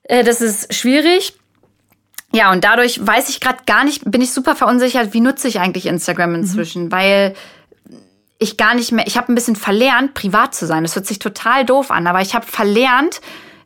[0.08, 1.34] Äh, das ist schwierig.
[2.32, 5.60] Ja, und dadurch weiß ich gerade gar nicht, bin ich super verunsichert, wie nutze ich
[5.60, 6.36] eigentlich Instagram mhm.
[6.36, 6.92] inzwischen, mhm.
[6.92, 7.34] weil
[8.38, 10.82] ich gar nicht mehr, ich habe ein bisschen verlernt, privat zu sein.
[10.82, 13.20] Das hört sich total doof an, aber ich habe verlernt,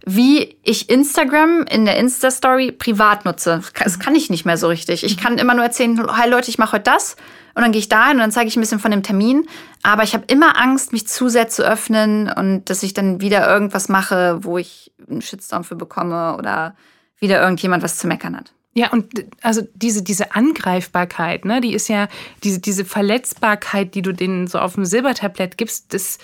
[0.07, 3.61] wie ich Instagram in der Insta-Story privat nutze.
[3.83, 5.05] Das kann ich nicht mehr so richtig.
[5.05, 7.17] Ich kann immer nur erzählen, hi Leute, ich mache heute das.
[7.55, 9.47] Und dann gehe ich da hin und dann zeige ich ein bisschen von dem Termin.
[9.83, 13.47] Aber ich habe immer Angst, mich zu sehr zu öffnen und dass ich dann wieder
[13.53, 16.77] irgendwas mache, wo ich einen Shitstorm für bekomme oder
[17.19, 18.53] wieder irgendjemand was zu meckern hat.
[18.73, 22.09] Ja, und also diese, diese Angreifbarkeit, ne, die ist ja,
[22.45, 26.19] diese, diese Verletzbarkeit, die du denen so auf dem Silbertablett gibst, das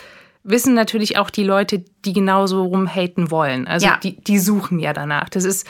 [0.45, 3.67] wissen natürlich auch die Leute, die genauso rumhaten wollen.
[3.67, 3.99] Also ja.
[4.01, 5.29] die, die suchen ja danach.
[5.29, 5.67] Das ist,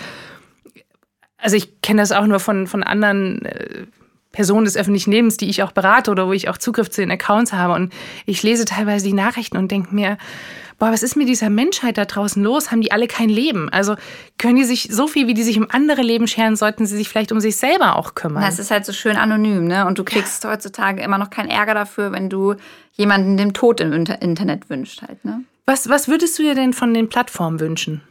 [1.38, 3.86] also ich kenne das auch nur von, von anderen äh,
[4.32, 7.10] Personen des öffentlichen Lebens, die ich auch berate oder wo ich auch Zugriff zu den
[7.10, 7.72] Accounts habe.
[7.72, 7.90] Und
[8.26, 10.18] ich lese teilweise die Nachrichten und denke mir,
[10.78, 12.70] boah, was ist mit dieser Menschheit da draußen los?
[12.70, 13.68] Haben die alle kein Leben?
[13.70, 13.96] Also
[14.38, 17.08] können die sich so viel, wie die sich um andere Leben scheren, sollten sie sich
[17.08, 18.42] vielleicht um sich selber auch kümmern.
[18.42, 19.86] Das ist halt so schön anonym, ne?
[19.86, 20.50] Und du kriegst ja.
[20.50, 22.54] heutzutage immer noch keinen Ärger dafür, wenn du
[22.92, 25.42] jemanden dem Tod im Internet wünscht halt, ne?
[25.64, 28.02] Was, was würdest du dir denn von den Plattformen wünschen?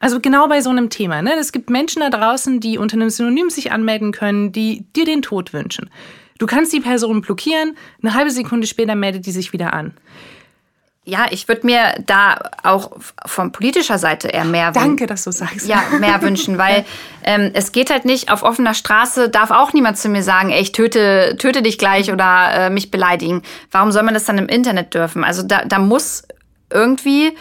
[0.00, 1.22] Also genau bei so einem Thema.
[1.22, 1.34] Ne?
[1.38, 5.22] Es gibt Menschen da draußen, die unter einem Synonym sich anmelden können, die dir den
[5.22, 5.90] Tod wünschen.
[6.38, 9.94] Du kannst die Person blockieren, eine halbe Sekunde später meldet die sich wieder an
[11.04, 12.92] ja, ich würde mir da auch
[13.26, 14.88] von politischer Seite eher mehr wünschen.
[14.88, 15.66] Danke, dass du sagst.
[15.66, 16.84] Ja, mehr wünschen, weil
[17.24, 20.60] ähm, es geht halt nicht, auf offener Straße darf auch niemand zu mir sagen, ey,
[20.60, 23.42] ich töte, töte dich gleich oder äh, mich beleidigen.
[23.70, 25.24] Warum soll man das dann im Internet dürfen?
[25.24, 26.24] Also da, da muss
[26.70, 27.32] irgendwie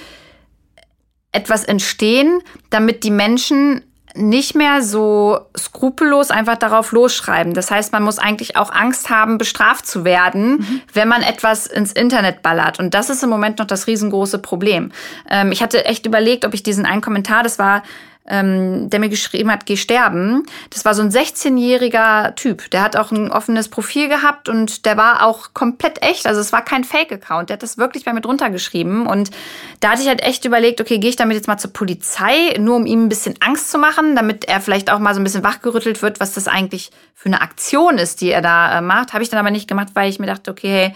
[1.32, 3.84] etwas entstehen, damit die Menschen
[4.16, 7.54] nicht mehr so skrupellos einfach darauf losschreiben.
[7.54, 10.82] Das heißt, man muss eigentlich auch Angst haben, bestraft zu werden, mhm.
[10.94, 12.80] wenn man etwas ins Internet ballert.
[12.80, 14.92] Und das ist im Moment noch das riesengroße Problem.
[15.30, 17.84] Ähm, ich hatte echt überlegt, ob ich diesen einen Kommentar, das war
[18.30, 20.44] ähm, der mir geschrieben hat, geh sterben.
[20.70, 22.70] Das war so ein 16-jähriger Typ.
[22.72, 26.28] Der hat auch ein offenes Profil gehabt und der war auch komplett echt.
[26.28, 27.50] Also es war kein Fake-Account.
[27.50, 29.08] Der hat das wirklich bei mir drunter geschrieben.
[29.08, 29.32] Und
[29.80, 32.76] da hatte ich halt echt überlegt, okay, gehe ich damit jetzt mal zur Polizei, nur
[32.76, 35.44] um ihm ein bisschen Angst zu machen, damit er vielleicht auch mal so ein bisschen
[35.44, 39.14] wachgerüttelt wird, was das eigentlich für eine Aktion ist, die er da äh, macht.
[39.14, 40.96] Habe ich dann aber nicht gemacht, weil ich mir dachte, okay, hey,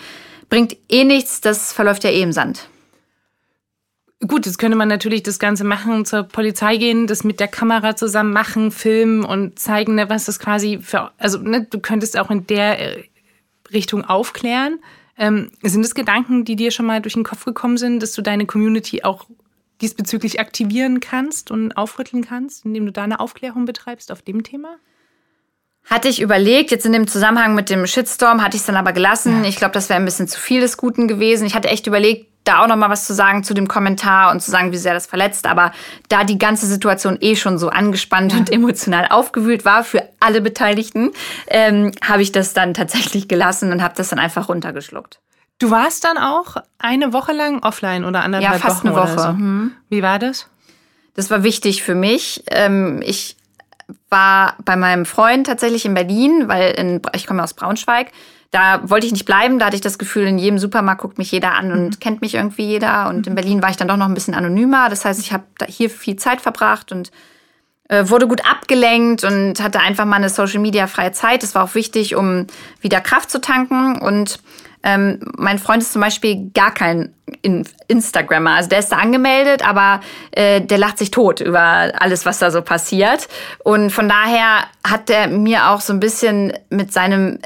[0.50, 2.68] bringt eh nichts, das verläuft ja eh im Sand.
[4.26, 7.96] Gut, jetzt könnte man natürlich das Ganze machen, zur Polizei gehen, das mit der Kamera
[7.96, 12.32] zusammen machen, filmen und zeigen, ne, was das quasi für, also ne, du könntest auch
[12.32, 13.04] in der äh,
[13.74, 14.80] Richtung aufklären.
[15.18, 18.22] Ähm, sind es Gedanken, die dir schon mal durch den Kopf gekommen sind, dass du
[18.22, 19.26] deine Community auch
[19.82, 24.78] diesbezüglich aktivieren kannst und aufrütteln kannst, indem du da eine Aufklärung betreibst auf dem Thema?
[25.90, 28.94] Hatte ich überlegt, jetzt in dem Zusammenhang mit dem Shitstorm hatte ich es dann aber
[28.94, 29.44] gelassen.
[29.44, 29.50] Ja.
[29.50, 31.46] Ich glaube, das wäre ein bisschen zu viel des Guten gewesen.
[31.46, 34.42] Ich hatte echt überlegt, da auch noch mal was zu sagen zu dem Kommentar und
[34.42, 35.46] zu sagen, wie sehr das verletzt.
[35.46, 35.72] Aber
[36.10, 38.40] da die ganze Situation eh schon so angespannt ja.
[38.40, 41.12] und emotional aufgewühlt war für alle Beteiligten,
[41.48, 45.20] ähm, habe ich das dann tatsächlich gelassen und habe das dann einfach runtergeschluckt.
[45.60, 48.62] Du warst dann auch eine Woche lang offline oder anderthalb Wochen?
[48.62, 49.20] Ja, fast Wochen eine Woche.
[49.20, 49.28] So.
[49.30, 49.72] Hm.
[49.90, 50.50] Wie war das?
[51.14, 52.44] Das war wichtig für mich.
[52.50, 53.38] Ähm, ich
[54.10, 58.12] war bei meinem Freund tatsächlich in Berlin, weil in, ich komme aus Braunschweig
[58.54, 59.58] da wollte ich nicht bleiben.
[59.58, 62.00] Da hatte ich das Gefühl, in jedem Supermarkt guckt mich jeder an und mhm.
[62.00, 63.10] kennt mich irgendwie jeder.
[63.10, 64.90] Und in Berlin war ich dann doch noch ein bisschen anonymer.
[64.90, 67.12] Das heißt, ich habe hier viel Zeit verbracht und
[67.90, 71.42] äh, wurde gut abgelenkt und hatte einfach mal eine Social Media freie Zeit.
[71.42, 72.46] Das war auch wichtig, um
[72.80, 73.98] wieder Kraft zu tanken.
[73.98, 74.38] Und
[74.84, 78.52] ähm, mein Freund ist zum Beispiel gar kein in Instagrammer.
[78.52, 82.52] Also der ist da angemeldet, aber äh, der lacht sich tot über alles, was da
[82.52, 83.28] so passiert.
[83.64, 87.40] Und von daher hat er mir auch so ein bisschen mit seinem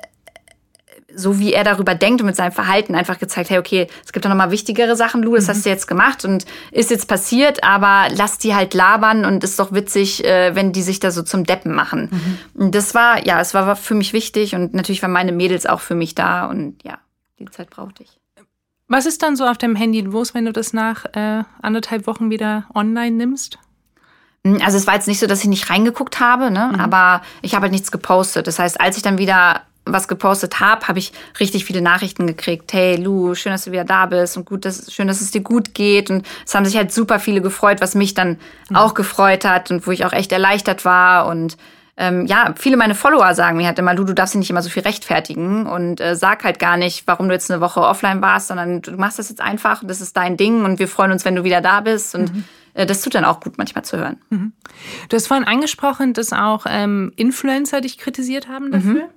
[1.20, 4.24] so wie er darüber denkt und mit seinem Verhalten einfach gezeigt, hey, okay, es gibt
[4.24, 5.50] doch nochmal wichtigere Sachen, Lu, das mhm.
[5.50, 9.60] hast du jetzt gemacht und ist jetzt passiert, aber lass die halt labern und ist
[9.60, 12.10] doch witzig, äh, wenn die sich da so zum Deppen machen.
[12.12, 12.62] Mhm.
[12.62, 15.80] Und das war, ja, es war für mich wichtig und natürlich waren meine Mädels auch
[15.80, 17.00] für mich da und ja,
[17.40, 18.20] die Zeit brauchte ich.
[18.88, 22.30] Was ist dann so auf deinem Handy los, wenn du das nach äh, anderthalb Wochen
[22.30, 23.60] wieder online nimmst?
[24.46, 26.72] Hm, also es war jetzt nicht so, dass ich nicht reingeguckt habe, ne?
[26.74, 26.80] Mhm.
[26.80, 28.48] aber ich habe halt nichts gepostet.
[28.48, 32.74] Das heißt, als ich dann wieder was gepostet habe, habe ich richtig viele Nachrichten gekriegt.
[32.74, 35.42] Hey Lu, schön, dass du wieder da bist und gut, dass, schön, dass es dir
[35.42, 36.10] gut geht.
[36.10, 38.38] Und es haben sich halt super viele gefreut, was mich dann
[38.70, 38.76] mhm.
[38.76, 41.28] auch gefreut hat und wo ich auch echt erleichtert war.
[41.28, 41.58] Und
[41.98, 44.62] ähm, ja, viele meine Follower sagen mir halt immer, Lu, du darfst dich nicht immer
[44.62, 48.22] so viel rechtfertigen und äh, sag halt gar nicht, warum du jetzt eine Woche offline
[48.22, 51.26] warst, sondern du machst das jetzt einfach, das ist dein Ding und wir freuen uns,
[51.26, 52.16] wenn du wieder da bist.
[52.16, 54.18] Und mhm äh, das tut dann auch gut manchmal zu hören.
[54.30, 54.54] Mhm.
[55.10, 59.06] Du hast vorhin angesprochen, dass auch ähm, Influencer dich kritisiert haben dafür.
[59.06, 59.10] Mhm.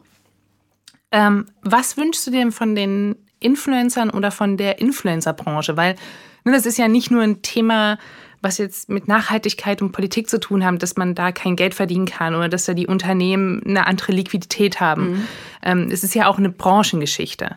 [1.12, 5.76] Ähm, was wünschst du dir denn von den Influencern oder von der Influencer-Branche?
[5.76, 5.96] Weil
[6.44, 7.98] Ne, das ist ja nicht nur ein Thema,
[8.42, 12.06] was jetzt mit Nachhaltigkeit und Politik zu tun haben, dass man da kein Geld verdienen
[12.06, 15.10] kann oder dass da die Unternehmen eine andere Liquidität haben.
[15.10, 15.28] Mhm.
[15.62, 17.56] Ähm, es ist ja auch eine Branchengeschichte.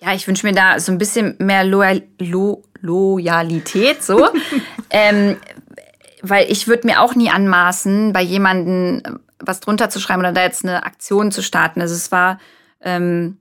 [0.00, 4.28] Ja, ich wünsche mir da so ein bisschen mehr Loyal Lo Loyalität, so.
[4.90, 5.36] ähm,
[6.22, 9.02] weil ich würde mir auch nie anmaßen, bei jemandem
[9.40, 11.80] was drunter zu schreiben oder da jetzt eine Aktion zu starten.
[11.80, 12.38] Also es war
[12.80, 13.38] ähm,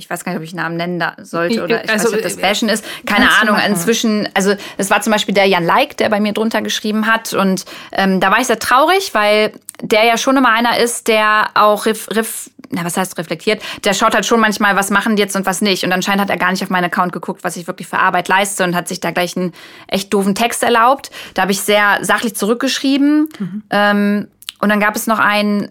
[0.00, 2.22] ich weiß gar nicht, ob ich Namen nennen sollte oder ich also, weiß nicht, ob
[2.24, 2.84] das Bashen ist.
[3.06, 3.56] Keine Ahnung.
[3.66, 7.34] Inzwischen, also es war zum Beispiel der Jan Like, der bei mir drunter geschrieben hat.
[7.34, 11.48] Und ähm, da war ich sehr traurig, weil der ja schon immer einer ist, der
[11.54, 13.62] auch ref, ref, na, was heißt reflektiert?
[13.84, 15.84] Der schaut halt schon manchmal, was machen die jetzt und was nicht.
[15.84, 18.28] Und anscheinend hat er gar nicht auf meinen Account geguckt, was ich wirklich für Arbeit
[18.28, 19.52] leiste und hat sich da gleich einen
[19.86, 21.10] echt doofen Text erlaubt.
[21.34, 23.28] Da habe ich sehr sachlich zurückgeschrieben.
[23.38, 23.62] Mhm.
[23.70, 24.28] Ähm,
[24.60, 25.70] und dann gab es noch einen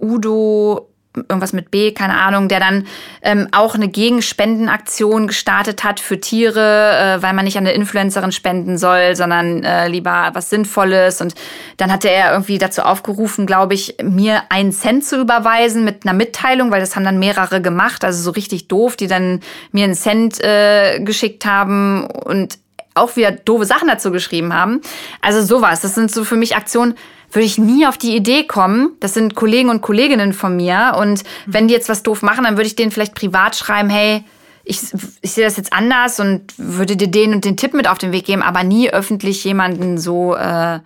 [0.00, 2.86] Udo irgendwas mit B, keine Ahnung, der dann
[3.22, 8.32] ähm, auch eine Gegenspendenaktion gestartet hat für Tiere, äh, weil man nicht an eine Influencerin
[8.32, 11.20] spenden soll, sondern äh, lieber was Sinnvolles.
[11.20, 11.34] Und
[11.76, 16.16] dann hatte er irgendwie dazu aufgerufen, glaube ich, mir einen Cent zu überweisen mit einer
[16.16, 19.40] Mitteilung, weil das haben dann mehrere gemacht, also so richtig doof, die dann
[19.72, 22.58] mir einen Cent äh, geschickt haben und
[22.96, 24.80] auch wieder doofe Sachen dazu geschrieben haben.
[25.20, 25.80] Also sowas.
[25.80, 26.94] Das sind so für mich Aktionen,
[27.32, 28.92] würde ich nie auf die Idee kommen.
[29.00, 30.96] Das sind Kollegen und Kolleginnen von mir.
[30.98, 34.24] Und wenn die jetzt was doof machen, dann würde ich denen vielleicht privat schreiben, hey,
[34.64, 34.80] ich,
[35.20, 38.12] ich sehe das jetzt anders und würde dir den und den Tipp mit auf den
[38.12, 40.82] Weg geben, aber nie öffentlich jemanden so, äh, ja,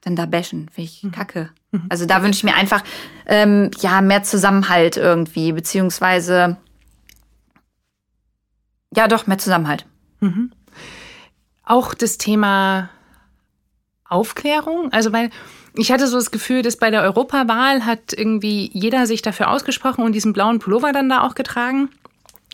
[0.00, 0.70] dann da bashen.
[0.72, 1.12] Finde ich mhm.
[1.12, 1.50] kacke.
[1.70, 1.86] Mhm.
[1.90, 2.82] Also da wünsche ich mir einfach,
[3.26, 6.56] ähm, ja, mehr Zusammenhalt irgendwie, beziehungsweise,
[8.94, 9.84] ja, doch, mehr Zusammenhalt.
[10.20, 10.52] Mhm.
[11.68, 12.88] Auch das Thema
[14.08, 14.90] Aufklärung?
[14.90, 15.30] Also, weil
[15.74, 20.02] ich hatte so das Gefühl, dass bei der Europawahl hat irgendwie jeder sich dafür ausgesprochen
[20.02, 21.90] und diesen blauen Pullover dann da auch getragen.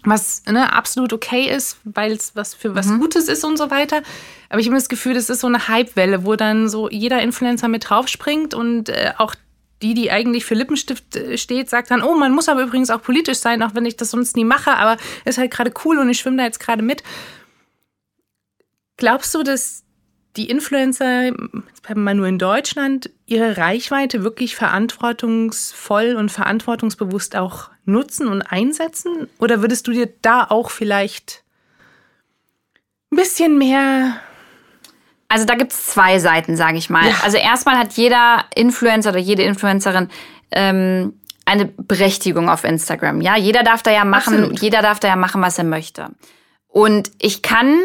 [0.03, 3.01] Was ne, absolut okay ist, weil es was für was mhm.
[3.01, 4.03] Gutes ist und so weiter.
[4.51, 7.69] Aber ich habe das Gefühl, das ist so eine Hypewelle, wo dann so jeder Influencer
[7.69, 9.35] mit draufspringt und äh, auch
[9.81, 13.01] die, die eigentlich für Lippenstift äh, steht, sagt dann, oh, man muss aber übrigens auch
[13.01, 16.11] politisch sein, auch wenn ich das sonst nie mache, aber ist halt gerade cool und
[16.11, 17.03] ich schwimme da jetzt gerade mit.
[18.97, 19.83] Glaubst du, dass
[20.37, 27.37] die Influencer, jetzt bleiben wir mal nur in Deutschland, ihre Reichweite wirklich verantwortungsvoll und verantwortungsbewusst
[27.37, 29.29] auch nutzen und einsetzen?
[29.39, 31.45] Oder würdest du dir da auch vielleicht
[33.15, 34.17] ein bisschen mehr.
[35.29, 37.09] Also da gibt es zwei Seiten, sage ich mal.
[37.09, 37.15] Ja.
[37.23, 40.11] Also erstmal hat jeder Influencer oder jede Influencerin
[40.51, 43.21] ähm, eine Berechtigung auf Instagram.
[43.21, 44.61] Ja, jeder darf da ja machen, Absolut.
[44.61, 46.09] jeder darf da ja machen, was er möchte.
[46.69, 47.79] Und ich kann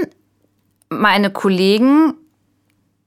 [0.89, 2.13] meine Kollegen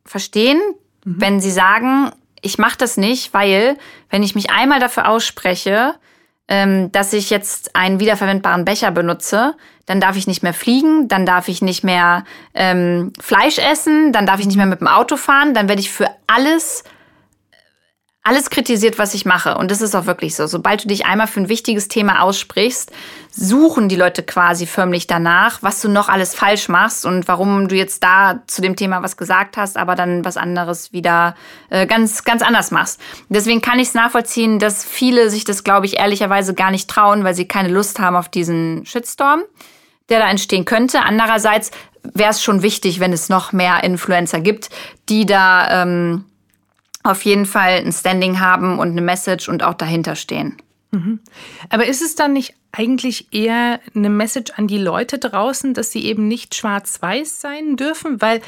[0.04, 0.60] verstehen,
[1.04, 1.14] mhm.
[1.20, 3.76] wenn sie sagen, ich mache das nicht, weil
[4.10, 5.94] wenn ich mich einmal dafür ausspreche,
[6.48, 9.54] ähm, dass ich jetzt einen wiederverwendbaren Becher benutze,
[9.86, 14.26] dann darf ich nicht mehr fliegen, dann darf ich nicht mehr ähm, Fleisch essen, dann
[14.26, 16.84] darf ich nicht mehr mit dem Auto fahren, dann werde ich für alles
[18.24, 19.56] alles kritisiert, was ich mache.
[19.56, 20.46] Und das ist auch wirklich so.
[20.46, 22.92] Sobald du dich einmal für ein wichtiges Thema aussprichst,
[23.32, 27.74] suchen die Leute quasi förmlich danach, was du noch alles falsch machst und warum du
[27.74, 31.34] jetzt da zu dem Thema was gesagt hast, aber dann was anderes wieder
[31.70, 33.00] äh, ganz, ganz anders machst.
[33.28, 37.24] Deswegen kann ich es nachvollziehen, dass viele sich das, glaube ich, ehrlicherweise gar nicht trauen,
[37.24, 39.42] weil sie keine Lust haben auf diesen Shitstorm,
[40.10, 41.00] der da entstehen könnte.
[41.02, 41.72] Andererseits
[42.14, 44.70] wäre es schon wichtig, wenn es noch mehr Influencer gibt,
[45.08, 46.24] die da ähm,
[47.02, 50.56] auf jeden Fall ein Standing haben und eine Message und auch dahinter stehen.
[50.92, 51.20] Mhm.
[51.70, 56.04] Aber ist es dann nicht eigentlich eher eine Message an die Leute draußen, dass sie
[56.04, 58.20] eben nicht schwarz-weiß sein dürfen?
[58.20, 58.40] Weil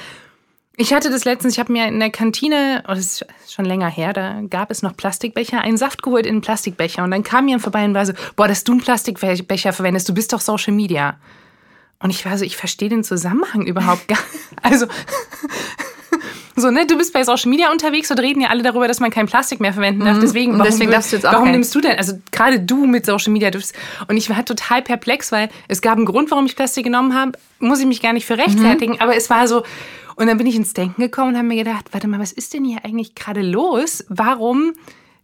[0.76, 3.88] ich hatte das letztens, ich habe mir in der Kantine, oh, das ist schon länger
[3.88, 7.04] her, da gab es noch Plastikbecher, einen Saft geholt in einen Plastikbecher.
[7.04, 10.14] Und dann kam mir vorbei und war so, boah, dass du einen Plastikbecher verwendest, du
[10.14, 11.16] bist doch Social Media.
[12.00, 14.44] Und ich war so, ich verstehe den Zusammenhang überhaupt gar nicht.
[14.62, 14.86] Also,
[16.56, 19.10] so, ne, du bist bei Social Media unterwegs und reden ja alle darüber, dass man
[19.10, 20.16] kein Plastik mehr verwenden darf.
[20.16, 20.20] Mhm.
[20.20, 23.06] Deswegen, warum, deswegen darfst du jetzt auch warum nimmst du denn, also gerade du mit
[23.06, 23.74] Social Media, du bist,
[24.08, 27.32] und ich war total perplex, weil es gab einen Grund, warum ich Plastik genommen habe,
[27.58, 29.00] muss ich mich gar nicht für rechtfertigen, mhm.
[29.00, 29.64] aber es war so,
[30.16, 32.54] und dann bin ich ins Denken gekommen und habe mir gedacht, warte mal, was ist
[32.54, 34.04] denn hier eigentlich gerade los?
[34.08, 34.72] Warum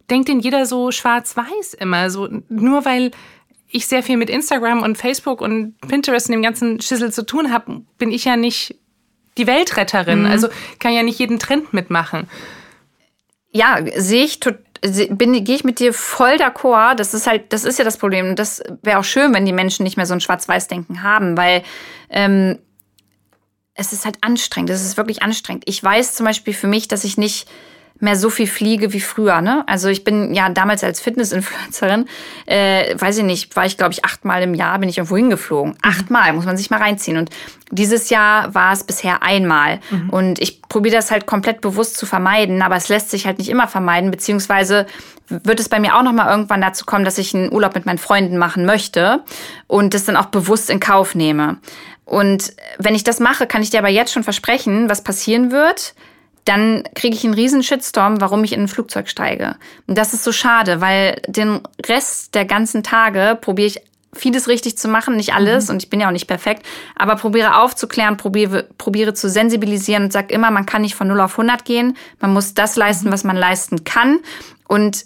[0.09, 2.09] denkt denn jeder so schwarz-weiß immer?
[2.09, 3.11] So, nur weil
[3.69, 7.53] ich sehr viel mit Instagram und Facebook und Pinterest und dem ganzen Schissel zu tun
[7.53, 8.75] habe, bin ich ja nicht
[9.37, 10.21] die Weltretterin.
[10.21, 10.31] Mhm.
[10.31, 12.29] Also kann ja nicht jeden Trend mitmachen.
[13.51, 14.39] Ja, sehe ich
[15.09, 16.95] bin gehe ich mit dir voll d'accord.
[16.95, 18.35] Das ist halt, das ist ja das Problem.
[18.35, 21.63] Das wäre auch schön, wenn die Menschen nicht mehr so ein Schwarz-Weiß-Denken haben, weil
[22.09, 22.57] ähm,
[23.75, 24.71] es ist halt anstrengend.
[24.71, 25.63] Es ist wirklich anstrengend.
[25.67, 27.47] Ich weiß zum Beispiel für mich, dass ich nicht
[28.01, 29.41] mehr so viel fliege wie früher.
[29.41, 29.63] Ne?
[29.67, 32.05] Also ich bin ja damals als Fitness-Influencerin,
[32.45, 35.73] äh, weiß ich nicht, war ich glaube ich achtmal im Jahr bin ich irgendwo hingeflogen.
[35.73, 35.77] Mhm.
[35.81, 37.17] Achtmal muss man sich mal reinziehen.
[37.17, 37.29] Und
[37.71, 39.79] dieses Jahr war es bisher einmal.
[39.89, 40.09] Mhm.
[40.09, 43.49] Und ich probiere das halt komplett bewusst zu vermeiden, aber es lässt sich halt nicht
[43.49, 44.85] immer vermeiden, beziehungsweise
[45.27, 47.85] wird es bei mir auch noch mal irgendwann dazu kommen, dass ich einen Urlaub mit
[47.85, 49.23] meinen Freunden machen möchte
[49.67, 51.57] und das dann auch bewusst in Kauf nehme.
[52.03, 55.93] Und wenn ich das mache, kann ich dir aber jetzt schon versprechen, was passieren wird
[56.45, 59.55] dann kriege ich einen riesen Shitstorm, warum ich in ein Flugzeug steige.
[59.87, 63.81] Und das ist so schade, weil den Rest der ganzen Tage probiere ich
[64.13, 65.75] vieles richtig zu machen, nicht alles mhm.
[65.75, 70.13] und ich bin ja auch nicht perfekt, aber probiere aufzuklären, probiere, probiere zu sensibilisieren und
[70.13, 73.13] sage immer, man kann nicht von 0 auf 100 gehen, man muss das leisten, mhm.
[73.13, 74.19] was man leisten kann
[74.67, 75.05] und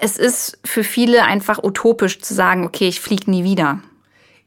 [0.00, 3.78] es ist für viele einfach utopisch zu sagen, okay, ich fliege nie wieder.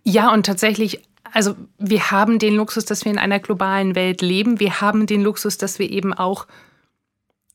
[0.03, 1.01] Ja, und tatsächlich
[1.35, 4.61] also wir haben den Luxus, dass wir in einer globalen Welt leben.
[4.61, 6.47] Wir haben den Luxus, dass wir eben auch,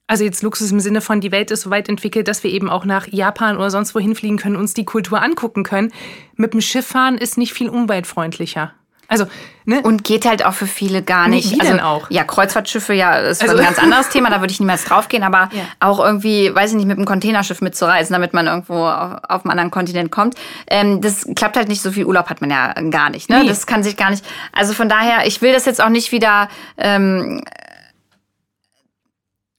[0.07, 2.69] also jetzt Luxus im Sinne von, die Welt ist so weit entwickelt, dass wir eben
[2.69, 5.95] auch nach Japan oder sonst wohin fliegen können, uns die Kultur angucken können.
[6.37, 8.75] Mit dem Schiff fahren ist nicht viel umweltfreundlicher.
[9.11, 9.27] Also,
[9.65, 9.83] ne?
[9.83, 11.51] Und geht halt auch für viele gar nicht.
[11.51, 12.09] Wie also, denn auch?
[12.11, 15.51] Ja, Kreuzfahrtschiffe, ja, ist also, ein ganz anderes Thema, da würde ich niemals draufgehen, aber
[15.53, 15.65] ja.
[15.81, 19.51] auch irgendwie, weiß ich nicht, mit einem Containerschiff mitzureisen, damit man irgendwo auf, auf einem
[19.51, 20.37] anderen Kontinent kommt.
[20.69, 23.29] Ähm, das klappt halt nicht, so viel Urlaub hat man ja gar nicht.
[23.29, 23.41] Ne?
[23.41, 23.49] Nee.
[23.49, 24.25] Das kann sich gar nicht.
[24.53, 27.43] Also von daher, ich will das jetzt auch nicht wieder ähm,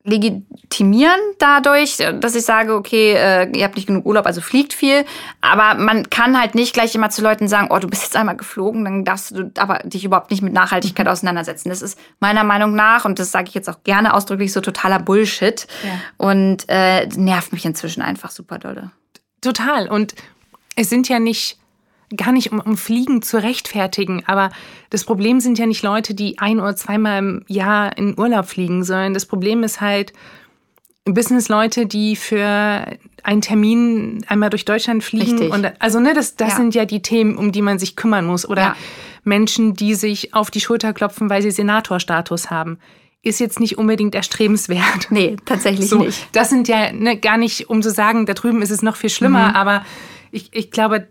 [0.05, 0.47] legitimieren
[1.39, 5.05] dadurch, dass ich sage, okay, äh, ihr habt nicht genug Urlaub, also fliegt viel.
[5.41, 8.37] Aber man kann halt nicht gleich immer zu Leuten sagen, oh, du bist jetzt einmal
[8.37, 11.11] geflogen, dann darfst du aber dich überhaupt nicht mit Nachhaltigkeit mhm.
[11.11, 11.69] auseinandersetzen.
[11.69, 14.99] Das ist meiner Meinung nach, und das sage ich jetzt auch gerne ausdrücklich, so totaler
[14.99, 15.67] Bullshit.
[15.83, 15.89] Ja.
[16.17, 18.91] Und äh, nervt mich inzwischen einfach super dolle.
[19.41, 19.89] Total.
[19.89, 20.15] Und
[20.75, 21.57] es sind ja nicht
[22.17, 24.51] gar nicht um, um Fliegen zu rechtfertigen, aber
[24.89, 28.83] das Problem sind ja nicht Leute, die ein oder zweimal im Jahr in Urlaub fliegen,
[28.83, 30.13] sondern das Problem ist halt
[31.05, 32.85] Business-Leute, die für
[33.23, 35.31] einen Termin einmal durch Deutschland fliegen.
[35.31, 35.51] Richtig.
[35.51, 36.55] Und also ne, das, das ja.
[36.57, 38.47] sind ja die Themen, um die man sich kümmern muss.
[38.47, 38.75] Oder ja.
[39.23, 42.77] Menschen, die sich auf die Schulter klopfen, weil sie Senatorstatus haben
[43.23, 45.11] ist jetzt nicht unbedingt erstrebenswert.
[45.11, 46.27] Nee, tatsächlich so, nicht.
[46.31, 49.09] Das sind ja ne, gar nicht, um zu sagen, da drüben ist es noch viel
[49.09, 49.55] schlimmer, mhm.
[49.55, 49.85] aber
[50.31, 51.07] ich, ich glaube,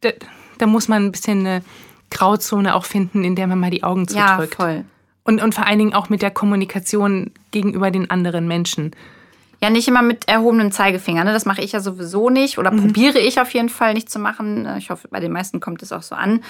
[0.00, 0.10] da,
[0.58, 1.62] da, muss man ein bisschen eine
[2.10, 4.56] Grauzone auch finden, in der man mal die Augen zudrückt.
[4.58, 4.84] Ja, voll.
[5.26, 8.92] Und, und vor allen Dingen auch mit der Kommunikation gegenüber den anderen Menschen.
[9.60, 11.24] Ja, nicht immer mit erhobenem Zeigefinger.
[11.24, 11.32] Ne?
[11.32, 12.82] Das mache ich ja sowieso nicht oder mhm.
[12.82, 14.68] probiere ich auf jeden Fall nicht zu machen.
[14.78, 16.44] Ich hoffe, bei den meisten kommt es auch so an.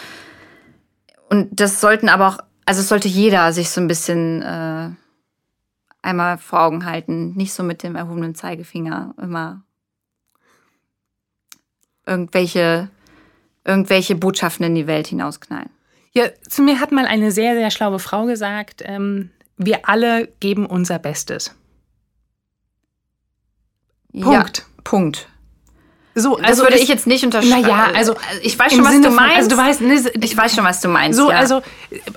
[1.30, 4.90] Und das sollten aber auch, also es sollte jeder sich so ein bisschen äh,
[6.02, 7.32] einmal vor Augen halten.
[7.34, 9.62] Nicht so mit dem erhobenen Zeigefinger immer
[12.04, 12.90] irgendwelche
[13.64, 15.70] irgendwelche Botschaften in die Welt hinausknallen.
[16.16, 20.64] Ja, zu mir hat mal eine sehr, sehr schlaue Frau gesagt, ähm, wir alle geben
[20.64, 21.55] unser Bestes.
[24.18, 24.59] Punkt.
[24.59, 25.29] Ja, Punkt.
[26.14, 27.61] So, also das würde ich jetzt nicht unterschreiben.
[27.61, 29.37] Naja, also ich weiß schon, was Sinne du meinst.
[29.37, 31.18] also du weißt, ne, ich weiß schon, was du meinst.
[31.18, 31.37] So, ja.
[31.37, 31.61] also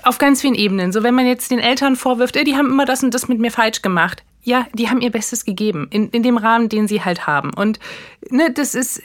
[0.02, 0.92] auf ganz vielen Ebenen.
[0.92, 3.50] So, wenn man jetzt den Eltern vorwirft, die haben immer das und das mit mir
[3.50, 4.24] falsch gemacht.
[4.42, 7.52] Ja, die haben ihr Bestes gegeben in, in dem Rahmen, den sie halt haben.
[7.52, 7.78] Und
[8.30, 9.02] ne, das ist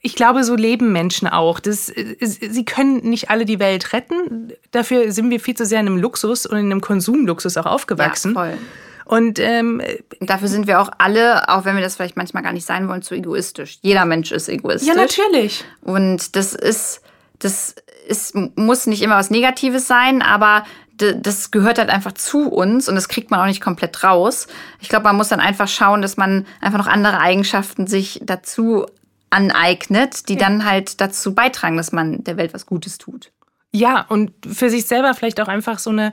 [0.00, 1.60] ich glaube, so leben Menschen auch.
[1.60, 4.52] Das, sie können nicht alle die Welt retten.
[4.70, 8.34] Dafür sind wir viel zu sehr in einem Luxus und in einem Konsumluxus auch aufgewachsen.
[8.34, 8.58] Ja, voll.
[9.04, 9.80] Und ähm,
[10.20, 13.00] dafür sind wir auch alle, auch wenn wir das vielleicht manchmal gar nicht sein wollen,
[13.00, 13.78] zu egoistisch.
[13.80, 14.86] Jeder Mensch ist egoistisch.
[14.86, 15.64] Ja, natürlich.
[15.80, 17.00] Und das ist,
[17.38, 17.74] das
[18.06, 20.64] ist, muss nicht immer was Negatives sein, aber
[20.98, 24.46] das gehört halt einfach zu uns und das kriegt man auch nicht komplett raus.
[24.80, 28.84] Ich glaube, man muss dann einfach schauen, dass man einfach noch andere Eigenschaften sich dazu
[29.30, 30.40] aneignet, die ja.
[30.40, 33.30] dann halt dazu beitragen, dass man der Welt was Gutes tut.
[33.72, 36.12] Ja, und für sich selber vielleicht auch einfach so eine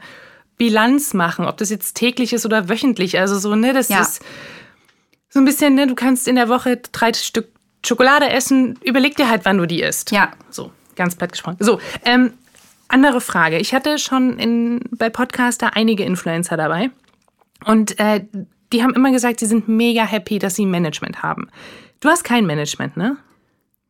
[0.57, 3.19] Bilanz machen, ob das jetzt täglich ist oder wöchentlich.
[3.19, 4.01] Also so, ne, das ja.
[4.01, 4.21] ist
[5.29, 7.47] so ein bisschen, ne, du kannst in der Woche drei Stück
[7.85, 10.11] Schokolade essen, überleg dir halt, wann du die isst.
[10.11, 10.31] Ja.
[10.49, 11.57] So, ganz platt gesprochen.
[11.59, 12.33] So, ähm,
[12.87, 13.59] andere Frage.
[13.59, 16.89] Ich hatte schon in, bei Podcaster einige Influencer dabei
[17.63, 18.25] und äh,
[18.73, 21.49] die haben immer gesagt, sie sind mega happy, dass sie Management haben.
[22.05, 23.17] Du hast kein Management, ne?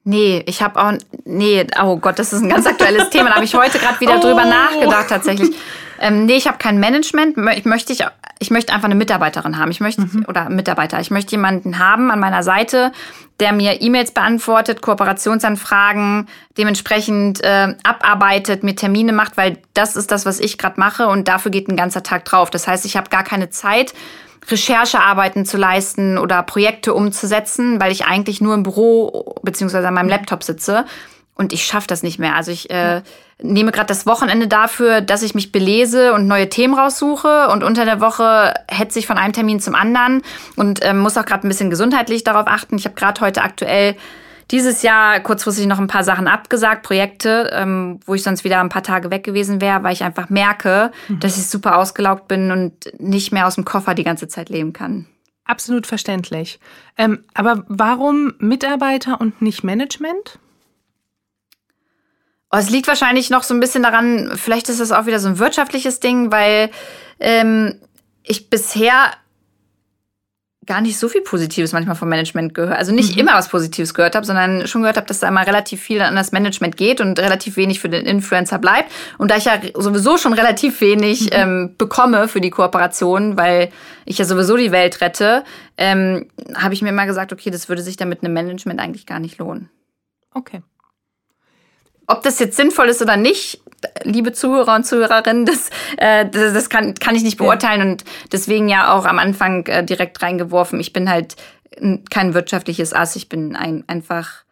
[0.05, 0.93] Nee, ich habe auch.
[1.25, 3.27] Nee, oh Gott, das ist ein ganz aktuelles Thema.
[3.27, 4.21] Da habe ich heute gerade wieder oh.
[4.21, 5.53] drüber nachgedacht, tatsächlich.
[5.99, 7.37] Ähm, nee, ich habe kein Management.
[7.57, 8.05] Ich möchte, ich,
[8.39, 9.71] ich möchte einfach eine Mitarbeiterin haben.
[9.71, 10.25] Ich möchte, mhm.
[10.29, 12.93] oder Mitarbeiter, ich möchte jemanden haben an meiner Seite,
[13.39, 16.27] der mir E-Mails beantwortet, Kooperationsanfragen
[16.57, 21.27] dementsprechend äh, abarbeitet, mir Termine macht, weil das ist das, was ich gerade mache und
[21.27, 22.49] dafür geht ein ganzer Tag drauf.
[22.49, 23.93] Das heißt, ich habe gar keine Zeit
[24.49, 30.09] Recherchearbeiten zu leisten oder Projekte umzusetzen, weil ich eigentlich nur im Büro beziehungsweise an meinem
[30.09, 30.85] Laptop sitze.
[31.37, 32.35] und ich schaffe das nicht mehr.
[32.35, 33.01] Also ich äh,
[33.41, 37.49] nehme gerade das Wochenende dafür, dass ich mich belese und neue Themen raussuche.
[37.49, 40.21] Und unter der Woche hetze ich von einem Termin zum anderen
[40.55, 42.77] und ähm, muss auch gerade ein bisschen gesundheitlich darauf achten.
[42.77, 43.97] Ich habe gerade heute aktuell
[44.51, 48.69] dieses Jahr kurzfristig noch ein paar Sachen abgesagt, Projekte, ähm, wo ich sonst wieder ein
[48.69, 51.19] paar Tage weg gewesen wäre, weil ich einfach merke, mhm.
[51.19, 54.73] dass ich super ausgelaugt bin und nicht mehr aus dem Koffer die ganze Zeit leben
[54.73, 55.07] kann.
[55.45, 56.59] Absolut verständlich.
[56.97, 60.39] Ähm, aber warum Mitarbeiter und nicht Management?
[62.51, 65.27] Oh, es liegt wahrscheinlich noch so ein bisschen daran, vielleicht ist das auch wieder so
[65.27, 66.71] ein wirtschaftliches Ding, weil
[67.19, 67.79] ähm,
[68.23, 69.11] ich bisher
[70.65, 72.77] gar nicht so viel Positives manchmal vom Management gehört.
[72.77, 73.21] Also nicht mhm.
[73.21, 76.15] immer was Positives gehört habe, sondern schon gehört habe, dass da immer relativ viel an
[76.15, 78.91] das Management geht und relativ wenig für den Influencer bleibt.
[79.17, 81.29] Und da ich ja sowieso schon relativ wenig mhm.
[81.31, 83.71] ähm, bekomme für die Kooperation, weil
[84.05, 85.43] ich ja sowieso die Welt rette,
[85.77, 89.05] ähm, habe ich mir immer gesagt, okay, das würde sich dann mit einem Management eigentlich
[89.05, 89.69] gar nicht lohnen.
[90.33, 90.61] Okay.
[92.07, 93.61] Ob das jetzt sinnvoll ist oder nicht,
[94.03, 97.91] liebe Zuhörer und Zuhörerinnen, das, äh, das, das kann, kann ich nicht beurteilen ja.
[97.91, 100.79] und deswegen ja auch am Anfang äh, direkt reingeworfen.
[100.79, 101.35] Ich bin halt
[102.09, 104.45] kein wirtschaftliches Ass, ich bin ein, einfach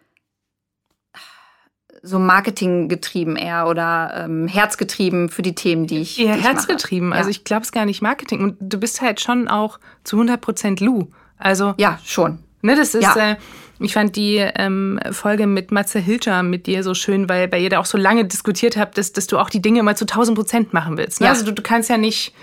[2.06, 6.20] so Marketing getrieben eher oder ähm, herzgetrieben für die Themen, die ich.
[6.20, 7.10] Eher herzgetrieben.
[7.10, 7.20] Mache.
[7.20, 8.42] Also ich glaube es gar nicht Marketing.
[8.42, 11.08] Und du bist halt schon auch zu 100 Prozent Lou.
[11.38, 12.40] Also ja, schon.
[12.62, 13.04] Ne, das ist.
[13.04, 13.32] Ja.
[13.32, 13.36] Äh,
[13.80, 17.70] ich fand die ähm, Folge mit Matze Hilter mit dir so schön, weil bei ihr
[17.70, 20.38] da auch so lange diskutiert habt, dass, dass du auch die Dinge immer zu 1000
[20.38, 21.22] Prozent machen willst.
[21.22, 21.28] Ne?
[21.28, 21.34] Ja.
[21.34, 22.34] Also du, du kannst ja nicht.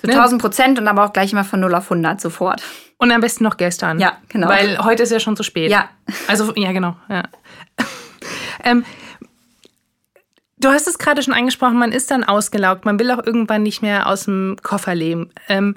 [0.00, 0.14] Zu ne?
[0.14, 2.62] 1000 Prozent und aber auch gleich immer von 0 auf 100 sofort.
[2.98, 4.00] Und am besten noch gestern.
[4.00, 4.48] Ja, genau.
[4.48, 5.70] Weil heute ist ja schon zu spät.
[5.70, 5.88] Ja.
[6.26, 6.96] Also, ja, genau.
[7.08, 7.22] Ja.
[8.64, 8.84] ähm,
[10.62, 13.82] Du hast es gerade schon angesprochen, man ist dann ausgelaugt, man will auch irgendwann nicht
[13.82, 15.30] mehr aus dem Koffer leben.
[15.48, 15.74] Ähm,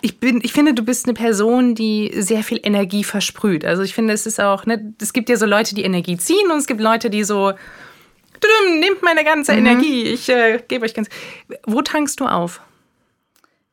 [0.00, 3.64] ich bin, ich finde, du bist eine Person, die sehr viel Energie versprüht.
[3.64, 6.50] Also ich finde, es ist auch, ne, es gibt ja so Leute, die Energie ziehen
[6.50, 7.52] und es gibt Leute, die so,
[8.78, 9.66] nehmt meine ganze mhm.
[9.66, 11.08] Energie, ich äh, gebe euch ganz.
[11.66, 12.60] Wo tankst du auf?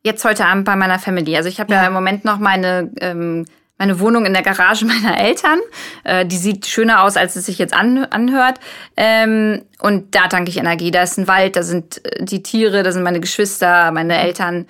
[0.03, 1.37] Jetzt heute Abend bei meiner Familie.
[1.37, 1.81] Also ich habe ja.
[1.81, 1.87] ja.
[1.87, 3.45] im Moment noch meine ähm,
[3.77, 5.59] meine Wohnung in der Garage meiner Eltern.
[6.03, 8.59] Äh, die sieht schöner aus, als es sich jetzt an, anhört.
[8.95, 10.91] Ähm, und da tanke ich Energie.
[10.91, 14.67] Da ist ein Wald, da sind äh, die Tiere, da sind meine Geschwister, meine Eltern.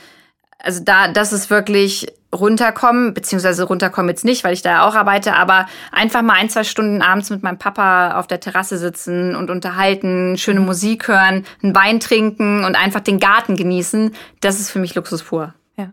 [0.60, 4.96] Also da, das ist wirklich runterkommen, beziehungsweise runterkommen jetzt nicht, weil ich da ja auch
[4.96, 9.36] arbeite, aber einfach mal ein, zwei Stunden abends mit meinem Papa auf der Terrasse sitzen
[9.36, 10.66] und unterhalten, schöne mhm.
[10.66, 15.24] Musik hören, einen Wein trinken und einfach den Garten genießen, das ist für mich Luxus
[15.24, 15.54] pur.
[15.78, 15.92] Ja.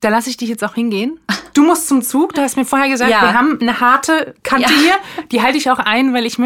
[0.00, 1.18] Da lasse ich dich jetzt auch hingehen.
[1.54, 2.34] Du musst zum Zug.
[2.34, 3.22] Du hast mir vorher gesagt, ja.
[3.22, 4.78] wir haben eine harte Kante ja.
[4.78, 5.26] hier.
[5.32, 6.44] Die halte ich auch ein, weil ich möchte